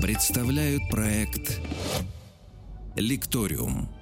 представляют 0.03 0.83
проект 0.91 1.59
«Лекториум». 2.95 3.98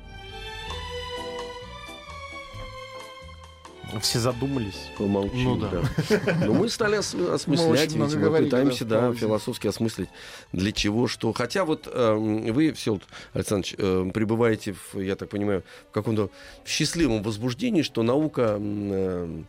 Все 4.00 4.18
задумались. 4.18 4.90
Помолчим, 4.98 5.44
ну, 5.44 5.56
да. 5.56 5.70
да. 5.70 6.46
Но 6.46 6.54
мы 6.54 6.68
стали 6.68 6.98
ос- 6.98 7.14
осмыслять, 7.14 7.94
мы, 7.94 8.06
ведь, 8.06 8.16
мы 8.16 8.38
пытаемся 8.38 8.84
да, 8.84 9.12
философски 9.14 9.68
осмыслить, 9.68 10.08
для 10.52 10.72
чего, 10.72 11.06
что. 11.06 11.32
Хотя 11.32 11.64
вот 11.64 11.88
э, 11.90 12.14
вы, 12.14 12.72
все, 12.72 12.98
Александр 13.32 13.68
э, 13.78 14.10
пребываете, 14.12 14.74
в, 14.74 15.00
я 15.00 15.14
так 15.16 15.28
понимаю, 15.28 15.62
в 15.90 15.92
каком-то 15.92 16.30
счастливом 16.64 17.22
возбуждении, 17.22 17.82
что 17.82 18.02
наука... 18.02 18.56
Э, 18.60 19.42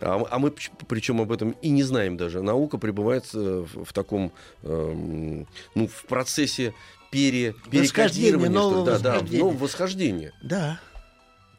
а, 0.00 0.26
а 0.28 0.38
мы 0.40 0.52
причем 0.88 1.20
об 1.20 1.30
этом 1.30 1.52
и 1.62 1.68
не 1.68 1.84
знаем 1.84 2.16
даже. 2.16 2.42
Наука 2.42 2.78
пребывает 2.78 3.32
в, 3.32 3.84
в 3.84 3.92
таком, 3.92 4.32
э, 4.62 5.44
ну, 5.74 5.86
в 5.86 6.04
процессе 6.06 6.74
пере, 7.12 7.54
перекодирования, 7.70 8.50
нового 8.50 8.84
да, 8.84 8.98
да, 8.98 9.20
нового 9.22 9.56
восхождения. 9.56 10.32
Да, 10.42 10.80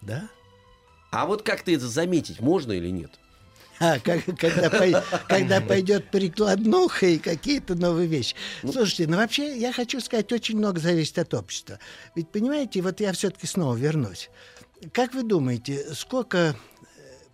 да. 0.02 0.28
А 1.16 1.26
вот 1.26 1.44
как-то 1.44 1.72
это 1.72 1.88
заметить 1.88 2.42
можно 2.42 2.74
или 2.74 2.90
нет? 2.90 3.10
А, 3.80 4.00
как, 4.00 4.26
когда, 4.38 4.70
пой, 4.70 4.94
когда 5.30 5.62
пойдет 5.62 6.12
прикладнуха 6.12 7.06
и 7.06 7.18
какие-то 7.18 7.76
новые 7.76 8.08
вещи. 8.08 8.36
Ну, 8.64 8.74
Слушайте, 8.74 9.08
ну 9.08 9.18
вообще 9.18 9.58
я 9.58 9.72
хочу 9.72 10.02
сказать, 10.02 10.32
очень 10.34 10.58
много 10.58 10.80
зависит 10.80 11.18
от 11.18 11.34
общества. 11.34 11.80
Ведь 12.16 12.30
понимаете, 12.30 12.82
вот 12.82 13.00
я 13.00 13.14
все-таки 13.14 13.48
снова 13.48 13.76
вернусь. 13.76 14.30
Как 14.92 15.14
вы 15.14 15.24
думаете, 15.24 15.86
сколько 15.94 16.38
э, 16.38 16.54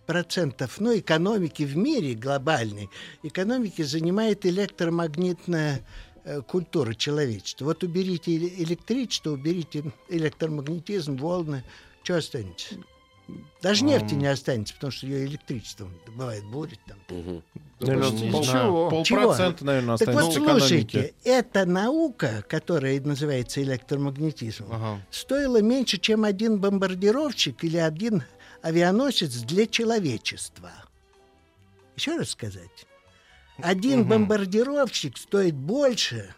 процентов 0.06 0.78
ну, 0.78 0.96
экономики 0.96 1.64
в 1.64 1.76
мире 1.76 2.14
глобальной, 2.14 2.88
экономики 3.24 3.82
занимает 3.82 4.46
электромагнитная 4.46 5.84
э, 6.24 6.40
культура 6.42 6.94
человечества? 6.94 7.64
Вот 7.64 7.82
уберите 7.82 8.36
электричество, 8.36 9.30
уберите 9.30 9.92
электромагнетизм, 10.08 11.16
волны, 11.16 11.64
что 12.04 12.16
останется? 12.16 12.76
Даже 13.62 13.84
нефти 13.84 14.14
не 14.14 14.26
останется, 14.26 14.74
потому 14.74 14.90
что 14.90 15.06
ее 15.06 15.26
электричеством 15.26 15.94
бывает 16.16 16.44
бурит 16.44 16.80
там. 16.86 16.98
Угу. 17.16 17.42
Наверное, 17.80 18.30
пол, 18.32 18.90
полпроцента, 18.90 19.64
наверное, 19.64 19.94
останется. 19.94 20.32
Так 20.32 20.40
вот, 20.40 20.60
слушайте, 20.60 21.14
эта 21.24 21.64
наука, 21.64 22.44
которая 22.48 23.00
называется 23.00 23.62
электромагнетизм, 23.62 24.66
ага. 24.70 25.00
стоила 25.10 25.62
меньше, 25.62 25.98
чем 25.98 26.24
один 26.24 26.58
бомбардировщик 26.58 27.62
или 27.64 27.76
один 27.76 28.24
авианосец 28.62 29.42
для 29.42 29.66
человечества. 29.66 30.70
Еще 31.96 32.16
раз 32.16 32.30
сказать. 32.30 32.86
Один 33.58 34.00
угу. 34.00 34.10
бомбардировщик 34.10 35.16
стоит 35.18 35.54
больше, 35.54 36.34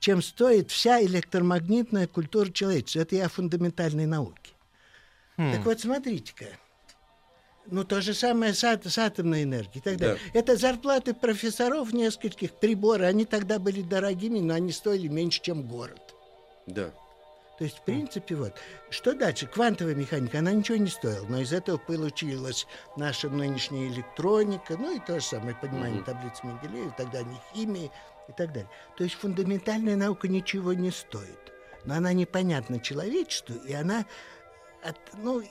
чем 0.00 0.22
стоит 0.22 0.70
вся 0.70 1.02
электромагнитная 1.02 2.06
культура 2.06 2.50
человечества. 2.50 3.00
Это 3.00 3.16
я 3.16 3.26
о 3.26 3.28
фундаментальной 3.28 4.06
науке. 4.06 4.53
Хм. 5.36 5.52
Так 5.52 5.64
вот, 5.64 5.80
смотрите-ка. 5.80 6.46
Ну, 7.66 7.84
то 7.84 8.00
же 8.02 8.12
самое 8.12 8.52
с, 8.52 8.62
ат- 8.62 8.84
с 8.84 8.98
атомной 8.98 9.44
энергией 9.44 9.78
и 9.78 9.80
так 9.80 9.96
далее. 9.96 10.18
Да. 10.32 10.38
Это 10.38 10.56
зарплаты 10.56 11.14
профессоров 11.14 11.92
нескольких 11.92 12.52
приборов. 12.52 13.06
Они 13.06 13.24
тогда 13.24 13.58
были 13.58 13.80
дорогими, 13.80 14.40
но 14.40 14.54
они 14.54 14.70
стоили 14.70 15.08
меньше, 15.08 15.40
чем 15.40 15.62
город. 15.62 16.14
Да. 16.66 16.92
То 17.58 17.64
есть, 17.64 17.78
в 17.78 17.82
принципе, 17.82 18.34
вот. 18.34 18.54
Что 18.90 19.14
дальше? 19.14 19.46
Квантовая 19.46 19.94
механика, 19.94 20.40
она 20.40 20.52
ничего 20.52 20.76
не 20.76 20.88
стоила, 20.88 21.24
но 21.28 21.40
из 21.40 21.52
этого 21.52 21.78
получилась 21.78 22.66
наша 22.96 23.30
нынешняя 23.30 23.88
электроника, 23.88 24.76
ну 24.76 24.96
и 24.96 24.98
то 24.98 25.20
же 25.20 25.24
самое 25.24 25.54
понимание 25.54 26.00
mm-hmm. 26.00 26.04
таблиц 26.04 26.42
Менделеева, 26.42 26.94
тогда 26.96 27.22
не 27.22 27.36
химии 27.52 27.90
и 28.28 28.32
так 28.32 28.48
далее. 28.48 28.70
То 28.96 29.04
есть 29.04 29.16
фундаментальная 29.16 29.96
наука 29.96 30.26
ничего 30.26 30.72
не 30.72 30.90
стоит, 30.90 31.52
но 31.84 31.94
она 31.94 32.12
непонятна 32.12 32.80
человечеству, 32.80 33.54
и 33.54 33.72
она 33.72 34.04
от, 34.84 34.98
ну, 35.22 35.42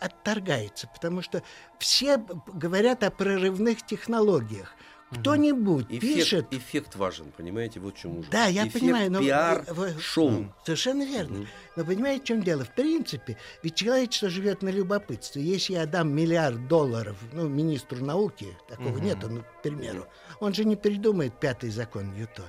отторгается, 0.00 0.88
потому 0.92 1.22
что 1.22 1.42
все 1.78 2.18
говорят 2.46 3.02
о 3.02 3.10
прорывных 3.10 3.84
технологиях. 3.86 4.74
Кто-нибудь 5.12 5.86
эффект, 5.90 6.00
пишет... 6.00 6.46
Эффект 6.52 6.96
важен, 6.96 7.32
понимаете, 7.36 7.80
вот 7.80 7.96
в 7.96 8.00
чем 8.00 8.18
ужас. 8.18 8.30
Да, 8.30 8.46
я 8.46 8.62
эффект, 8.62 8.80
понимаю. 8.80 9.12
Но... 9.12 9.20
пиар, 9.20 9.66
шоу. 10.00 10.46
Совершенно 10.64 11.04
верно. 11.04 11.38
Mm. 11.38 11.46
Но 11.76 11.84
понимаете, 11.84 12.22
в 12.22 12.26
чем 12.26 12.42
дело? 12.42 12.64
В 12.64 12.74
принципе, 12.74 13.36
ведь 13.62 13.74
человечество 13.74 14.30
живет 14.30 14.62
на 14.62 14.70
любопытстве. 14.70 15.42
Если 15.42 15.74
я 15.74 15.84
дам 15.84 16.10
миллиард 16.10 16.66
долларов 16.66 17.18
ну, 17.32 17.46
министру 17.46 18.02
науки, 18.02 18.56
такого 18.68 18.96
mm-hmm. 18.96 19.04
нет, 19.04 19.18
ну, 19.22 19.42
к 19.42 19.62
примеру, 19.62 20.06
он 20.40 20.54
же 20.54 20.64
не 20.64 20.76
придумает 20.76 21.38
пятый 21.38 21.68
закон 21.68 22.14
Ньютона. 22.14 22.48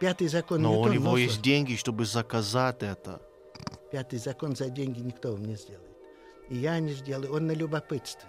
Пятый 0.00 0.28
закон 0.28 0.62
Но 0.62 0.70
Ньютона... 0.70 0.86
Но 0.86 0.90
у 0.90 0.94
него 0.94 1.18
есть 1.18 1.42
деньги, 1.42 1.76
чтобы 1.76 2.06
заказать 2.06 2.82
это. 2.82 3.20
Пятый 3.94 4.18
закон 4.18 4.56
за 4.56 4.70
деньги 4.70 4.98
никто 4.98 5.30
вам 5.30 5.44
не 5.44 5.54
сделает. 5.54 5.96
И 6.48 6.56
я 6.56 6.80
не 6.80 6.94
сделаю. 6.94 7.32
Он 7.32 7.46
на 7.46 7.52
любопытстве. 7.52 8.28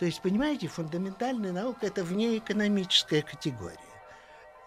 То 0.00 0.04
есть, 0.04 0.20
понимаете, 0.20 0.66
фундаментальная 0.66 1.52
наука– 1.52 1.78
это 1.86 2.02
внеэкономическая 2.02 3.22
категория. 3.22 3.78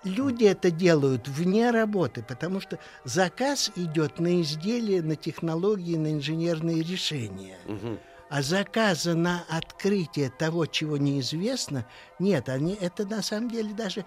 Люди 0.05 0.45
это 0.45 0.71
делают 0.71 1.27
вне 1.27 1.71
работы, 1.71 2.23
потому 2.23 2.61
что 2.61 2.79
заказ 3.03 3.69
идет 3.75 4.19
на 4.19 4.41
изделия, 4.41 5.01
на 5.01 5.17
технологии, 5.17 5.97
на 5.97 6.13
инженерные 6.13 6.83
решения. 6.83 7.57
Угу. 7.65 7.99
А 8.29 8.41
заказа 8.41 9.15
на 9.15 9.43
открытие 9.49 10.29
того, 10.29 10.67
чего 10.67 10.95
неизвестно, 10.95 11.85
нет. 12.17 12.47
Они, 12.47 12.77
это 12.79 13.05
на 13.05 13.21
самом 13.21 13.51
деле 13.51 13.73
даже 13.73 14.05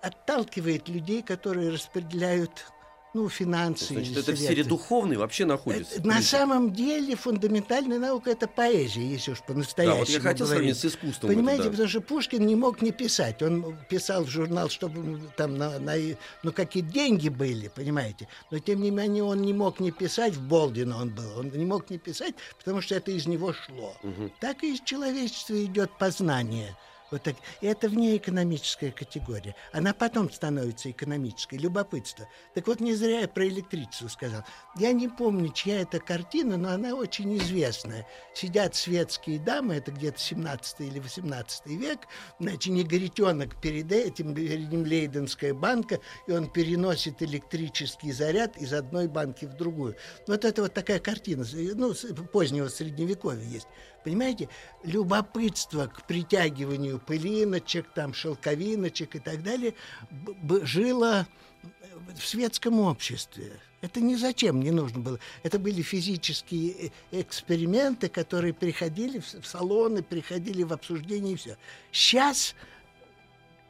отталкивает 0.00 0.88
людей, 0.88 1.22
которые 1.22 1.70
распределяют 1.70 2.66
ну, 3.16 3.28
финансы. 3.30 3.94
Значит, 3.94 4.16
это 4.18 4.32
в 4.32 4.36
сфере 4.38 4.62
духовной 4.62 5.16
вообще 5.16 5.46
находится. 5.46 5.96
Э, 5.98 6.02
На 6.04 6.20
самом 6.22 6.72
деле 6.72 7.16
фундаментальная 7.16 7.98
наука 7.98 8.30
это 8.30 8.46
поэзия, 8.46 9.06
если 9.06 9.32
уж 9.32 9.38
Да, 9.40 9.44
по-настоящему 9.46 9.98
вот 10.00 10.08
я 10.08 10.20
хотел 10.20 10.46
говорить. 10.46 10.76
сравнить 10.76 10.78
с 10.78 10.84
искусством. 10.84 11.30
Понимаете, 11.30 11.62
это, 11.62 11.70
да. 11.70 11.70
потому 11.72 11.88
что 11.88 12.00
Пушкин 12.02 12.46
не 12.46 12.56
мог 12.56 12.82
не 12.82 12.92
писать. 12.92 13.42
Он 13.42 13.76
писал 13.88 14.24
в 14.24 14.28
журнал, 14.28 14.68
чтобы 14.68 15.20
там 15.36 15.56
на, 15.56 15.78
на- 15.78 15.94
ну 16.42 16.52
какие 16.52 16.82
деньги 16.82 17.28
были, 17.30 17.68
понимаете. 17.68 18.28
Но 18.50 18.58
тем 18.58 18.82
не 18.82 18.90
менее 18.90 19.24
он 19.24 19.40
не 19.42 19.52
мог 19.54 19.80
не 19.80 19.90
писать, 19.90 20.34
в 20.34 20.42
Болдино 20.46 21.00
он 21.00 21.10
был, 21.14 21.38
он 21.38 21.48
не 21.50 21.64
мог 21.64 21.88
не 21.90 21.98
писать, 21.98 22.34
потому 22.58 22.80
что 22.82 22.94
это 22.94 23.10
из 23.10 23.26
него 23.26 23.52
шло. 23.54 23.94
Так 24.40 24.62
и 24.62 24.74
из 24.74 24.80
человечества 24.82 25.54
идет 25.64 25.90
познание. 25.98 26.76
Вот 27.10 27.22
так. 27.22 27.36
Это 27.60 27.88
вне 27.88 28.16
экономическая 28.16 28.90
категория. 28.90 29.54
Она 29.72 29.94
потом 29.94 30.30
становится 30.30 30.90
экономической. 30.90 31.56
Любопытство. 31.56 32.28
Так 32.54 32.66
вот, 32.66 32.80
не 32.80 32.94
зря 32.94 33.20
я 33.20 33.28
про 33.28 33.46
электричество 33.46 34.08
сказал. 34.08 34.42
Я 34.76 34.92
не 34.92 35.08
помню, 35.08 35.52
чья 35.52 35.80
это 35.80 36.00
картина, 36.00 36.56
но 36.56 36.70
она 36.70 36.94
очень 36.94 37.36
известная. 37.38 38.06
Сидят 38.34 38.74
светские 38.74 39.38
дамы, 39.38 39.76
это 39.76 39.92
где-то 39.92 40.18
17 40.18 40.80
или 40.80 40.98
18 40.98 41.66
век, 41.66 42.00
значит, 42.40 42.72
негритенок 42.72 43.60
перед 43.60 43.92
этим, 43.92 44.34
перед 44.34 44.68
ним 44.70 44.84
Лейденская 44.84 45.54
банка, 45.54 46.00
и 46.26 46.32
он 46.32 46.50
переносит 46.50 47.22
электрический 47.22 48.12
заряд 48.12 48.56
из 48.56 48.72
одной 48.72 49.06
банки 49.06 49.44
в 49.44 49.54
другую. 49.54 49.96
Вот 50.26 50.44
это 50.44 50.62
вот 50.62 50.74
такая 50.74 50.98
картина, 50.98 51.46
ну, 51.74 51.94
позднего 52.32 52.68
средневековья 52.68 53.44
есть. 53.44 53.68
Понимаете, 54.06 54.48
любопытство 54.84 55.88
к 55.88 56.06
притягиванию 56.06 57.00
пылиночек, 57.00 57.88
там, 57.92 58.14
шелковиночек 58.14 59.16
и 59.16 59.18
так 59.18 59.42
далее 59.42 59.74
жило 60.62 61.26
в 62.14 62.24
светском 62.24 62.78
обществе. 62.78 63.58
Это 63.80 64.00
ни 64.00 64.14
зачем 64.14 64.60
не 64.60 64.70
нужно 64.70 65.00
было. 65.00 65.18
Это 65.42 65.58
были 65.58 65.82
физические 65.82 66.92
э, 67.10 67.20
эксперименты, 67.20 68.08
которые 68.08 68.54
приходили 68.54 69.18
в 69.18 69.44
салоны, 69.44 70.04
приходили 70.04 70.62
в 70.62 70.72
обсуждение 70.72 71.32
и 71.32 71.36
все. 71.36 71.56
Сейчас 71.90 72.54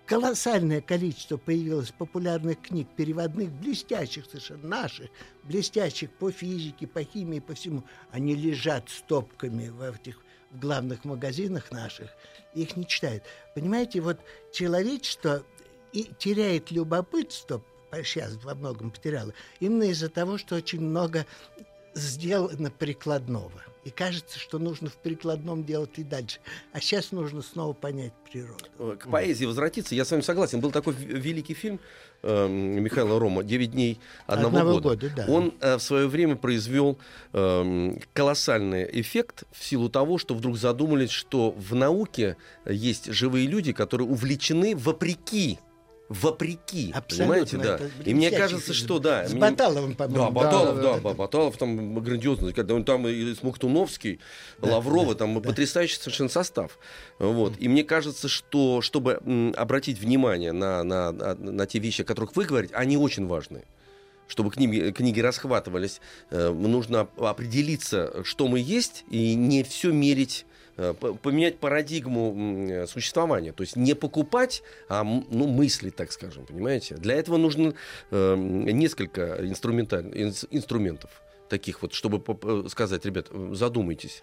колоссальное 0.07 0.81
количество 0.81 1.37
появилось 1.37 1.91
популярных 1.91 2.61
книг, 2.61 2.89
переводных, 2.97 3.51
блестящих 3.53 4.27
совершенно, 4.27 4.69
наших, 4.69 5.11
блестящих 5.43 6.11
по 6.13 6.31
физике, 6.31 6.87
по 6.87 7.03
химии, 7.03 7.41
по 7.41 7.55
всему. 7.55 7.85
Они 8.11 8.35
лежат 8.35 8.89
стопками 8.89 9.69
в 9.69 9.83
этих 9.83 10.21
в 10.57 10.61
главных 10.61 11.05
магазинах 11.05 11.71
наших, 11.71 12.11
их 12.55 12.77
не 12.77 12.87
читают. 12.87 13.23
Понимаете, 13.55 14.01
вот 14.01 14.19
человечество 14.53 15.45
и 15.93 16.11
теряет 16.19 16.71
любопытство, 16.71 17.63
сейчас 17.93 18.35
во 18.43 18.55
многом 18.55 18.91
потеряло, 18.91 19.33
именно 19.61 19.85
из-за 19.85 20.09
того, 20.09 20.39
что 20.39 20.57
очень 20.57 20.81
много 20.81 21.27
сделано 21.95 22.71
прикладного. 22.71 23.63
И 23.87 23.91
кажется, 23.91 24.41
что 24.41 24.59
нужно 24.59 24.91
в 24.91 24.97
прикладном 24.97 25.65
делать 25.65 25.93
и 25.99 26.03
дальше. 26.03 26.41
А 26.73 26.81
сейчас 26.81 27.13
нужно 27.13 27.41
снова 27.41 27.73
понять 27.73 28.13
природу. 28.29 28.65
Э, 28.81 28.97
К 28.99 29.09
поэзии 29.09 29.45
возвратиться, 29.45 29.95
я 29.95 30.05
с 30.05 30.11
вами 30.11 30.23
согласен. 30.23 30.61
Был 30.61 30.73
такой 30.73 30.93
великий 30.95 31.55
фильм 31.55 31.79
э, 32.25 32.49
Михаила 32.49 33.21
Рома 33.21 33.45
«Девять 33.45 33.71
дней 33.71 34.01
одного, 34.27 34.49
Одного 34.49 34.73
года». 34.81 34.89
года, 34.89 35.11
да. 35.15 35.33
Он 35.33 35.55
э, 35.61 35.77
в 35.77 35.83
свое 35.83 36.09
время 36.09 36.35
произвел 36.35 36.99
эм, 37.33 38.01
колоссальный 38.13 38.91
эффект 39.01 39.45
в 39.53 39.65
силу 39.65 39.89
того, 39.89 40.19
что 40.19 40.35
вдруг 40.35 40.59
задумались, 40.59 41.11
что 41.11 41.53
в 41.53 41.77
науке 41.77 42.37
есть 42.69 43.13
живые 43.13 43.47
люди, 43.47 43.73
которые 43.73 44.09
увлечены 44.09 44.75
вопреки 44.75 45.61
вопреки, 46.09 46.93
Абсолютно, 46.95 47.27
понимаете, 47.47 47.57
да. 47.59 47.81
И 48.05 48.15
мне 48.15 48.31
кажется, 48.31 48.73
фильм. 48.73 48.85
что 48.85 48.99
да. 48.99 49.27
С 49.27 49.33
мне- 49.33 49.41
Баталовым, 49.41 49.91
Да, 49.93 49.97
по-моему. 50.07 50.31
Баталов, 50.31 50.77
да, 50.77 50.83
да, 50.83 50.95
да, 50.95 51.01
Ба- 51.01 51.15
Баталов 51.15 51.57
там 51.57 51.95
грандиозно, 52.01 52.53
когда 52.53 52.75
он 52.75 52.85
там 52.85 53.07
и 53.09 53.35
Смоктуновский, 53.35 54.21
Лаврова, 54.63 55.15
там 55.15 55.43
потрясающий 55.43 55.97
совершенно 55.97 56.29
состав. 56.29 56.79
Вот. 57.19 57.55
И 57.59 57.69
мне 57.69 57.83
кажется, 57.85 58.29
что 58.29 58.81
чтобы 58.83 59.21
обратить 59.57 59.99
внимание 59.99 60.53
на, 60.53 60.83
на, 60.85 61.11
на, 61.13 61.35
на 61.35 61.67
те 61.67 61.79
вещи, 61.79 62.03
о 62.03 62.05
которых 62.05 62.37
вы 62.37 62.45
говорите, 62.45 62.75
они 62.75 62.97
очень 62.97 63.27
важны. 63.27 63.65
Чтобы 64.29 64.51
книги, 64.51 64.91
книги 64.91 65.21
расхватывались, 65.21 66.01
э, 66.31 66.51
нужно 66.53 67.03
оп- 67.03 67.23
определиться, 67.23 68.25
что 68.25 68.49
мы 68.49 68.59
есть, 68.59 69.05
и 69.09 69.35
не 69.35 69.63
все 69.63 69.93
мерить 69.93 70.47
э, 70.51 70.56
поменять 70.77 71.59
парадигму 71.59 72.35
э, 72.69 72.87
существования. 72.87 73.53
То 73.53 73.63
есть 73.63 73.77
не 73.77 73.95
покупать, 73.95 74.63
а 74.89 75.05
ну, 75.05 75.47
мысли, 75.47 75.91
так 75.91 76.13
скажем, 76.13 76.47
понимаете? 76.47 76.97
Для 76.97 77.15
этого 77.15 77.37
нужно 77.37 77.75
э, 78.11 78.35
несколько 78.37 79.39
инструментов 79.41 81.11
таких 81.49 81.83
вот, 81.83 81.93
чтобы 81.93 82.23
э, 82.27 82.69
сказать, 82.69 83.05
ребят, 83.05 83.29
э, 83.31 83.51
задумайтесь. 83.53 84.23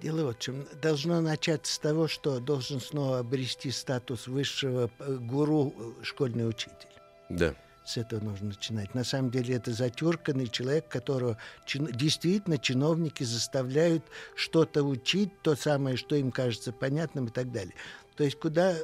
Дело 0.00 0.26
вот 0.26 0.36
в 0.36 0.40
чем. 0.40 0.66
Должно 0.80 1.20
начаться 1.20 1.72
с 1.72 1.78
того, 1.78 2.06
что 2.06 2.38
должен 2.38 2.80
снова 2.80 3.18
обрести 3.18 3.70
статус 3.70 4.28
высшего 4.28 4.90
э, 4.98 5.16
гуру 5.16 5.74
э, 5.76 6.04
школьный 6.04 6.48
учитель. 6.48 6.88
Да. 7.28 7.54
С 7.88 7.96
этого 7.96 8.22
нужно 8.22 8.48
начинать. 8.48 8.94
На 8.94 9.02
самом 9.02 9.30
деле 9.30 9.54
это 9.54 9.72
затюрканный 9.72 10.48
человек, 10.48 10.88
которого 10.88 11.38
чин- 11.64 11.90
действительно 11.90 12.58
чиновники 12.58 13.22
заставляют 13.22 14.04
что-то 14.34 14.82
учить, 14.82 15.30
то 15.40 15.56
самое, 15.56 15.96
что 15.96 16.14
им 16.14 16.30
кажется 16.30 16.70
понятным 16.70 17.28
и 17.28 17.30
так 17.30 17.50
далее. 17.50 17.72
То 18.14 18.24
есть 18.24 18.38
куда... 18.38 18.74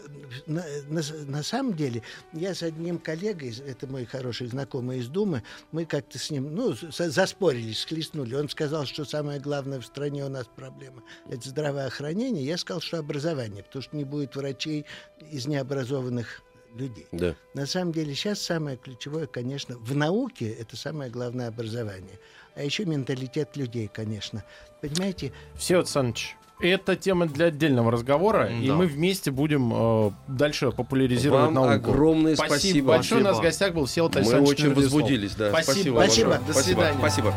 На, 0.47 0.65
на- 0.89 1.03
на 1.27 1.43
самом 1.43 1.75
деле, 1.75 2.03
я 2.33 2.55
с 2.55 2.63
одним 2.63 2.99
коллегой, 2.99 3.55
это 3.67 3.87
мой 3.87 4.07
хороший 4.07 4.47
знакомый 4.47 5.01
из 5.01 5.09
Думы, 5.09 5.43
мы 5.71 5.85
как-то 5.85 6.19
с 6.19 6.31
ним, 6.31 6.55
ну, 6.55 6.73
с- 6.75 7.11
заспорились, 7.11 7.81
схлестнули. 7.81 8.35
Он 8.37 8.49
сказал, 8.49 8.87
что 8.87 9.05
самое 9.05 9.39
главное 9.39 9.81
в 9.81 9.85
стране 9.85 10.25
у 10.25 10.31
нас 10.31 10.47
проблема– 10.57 11.03
это 11.29 11.47
здравоохранение. 11.47 12.43
Я 12.43 12.57
сказал, 12.57 12.81
что 12.81 13.01
образование, 13.01 13.65
потому 13.65 13.83
что 13.83 13.95
не 13.97 14.05
будет 14.05 14.35
врачей 14.35 14.87
из 15.31 15.47
необразованных 15.47 16.41
людей. 16.75 17.07
Да. 17.13 17.35
На 17.55 17.67
самом 17.67 17.93
деле 17.93 18.15
сейчас 18.15 18.41
самое 18.41 18.77
ключевое, 18.77 19.27
конечно, 19.27 19.77
в 19.79 19.95
науке 19.97 20.51
это 20.51 20.77
самое 20.77 21.11
главное 21.11 21.49
образование. 21.49 22.19
А 22.57 22.63
еще 22.63 22.85
менталитет 22.85 23.57
людей, 23.57 23.91
конечно. 23.93 24.45
Понимаете, 24.81 25.33
Все, 25.57 25.79
Александрович, 25.79 26.37
это 26.61 26.95
тема 26.95 27.27
для 27.27 27.47
отдельного 27.47 27.91
разговора, 27.91 28.47
и 28.49 28.69
Да. 28.69 28.75
мы 28.75 28.87
вместе 28.87 29.31
будем 29.31 29.73
э, 29.75 30.11
дальше 30.29 30.71
популяризировать 30.71 31.47
Вам 31.47 31.55
науку. 31.55 31.91
огромное 31.91 32.37
спасибо. 32.37 32.89
большое. 32.89 33.21
У 33.21 33.25
нас 33.25 33.33
в 33.33 33.37
Спасибо. 33.39 33.49
гостях 33.49 33.75
был 33.75 33.87
Сел 33.89 34.11
Мы 34.15 34.21
очень 34.21 34.57
Твердислав. 34.65 34.75
возбудились, 34.77 35.35
да. 35.35 35.51
Спасибо. 35.51 35.73
Спасибо. 35.73 35.97
большое. 36.31 36.41
До 36.47 36.53
свидания. 36.55 36.99
Спасибо. 36.99 37.35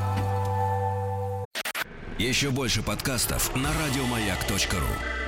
Еще 2.20 2.50
больше 2.50 2.82
подкастов 2.84 3.56
на 3.56 3.70
радиомаяк.ру. 3.74 5.27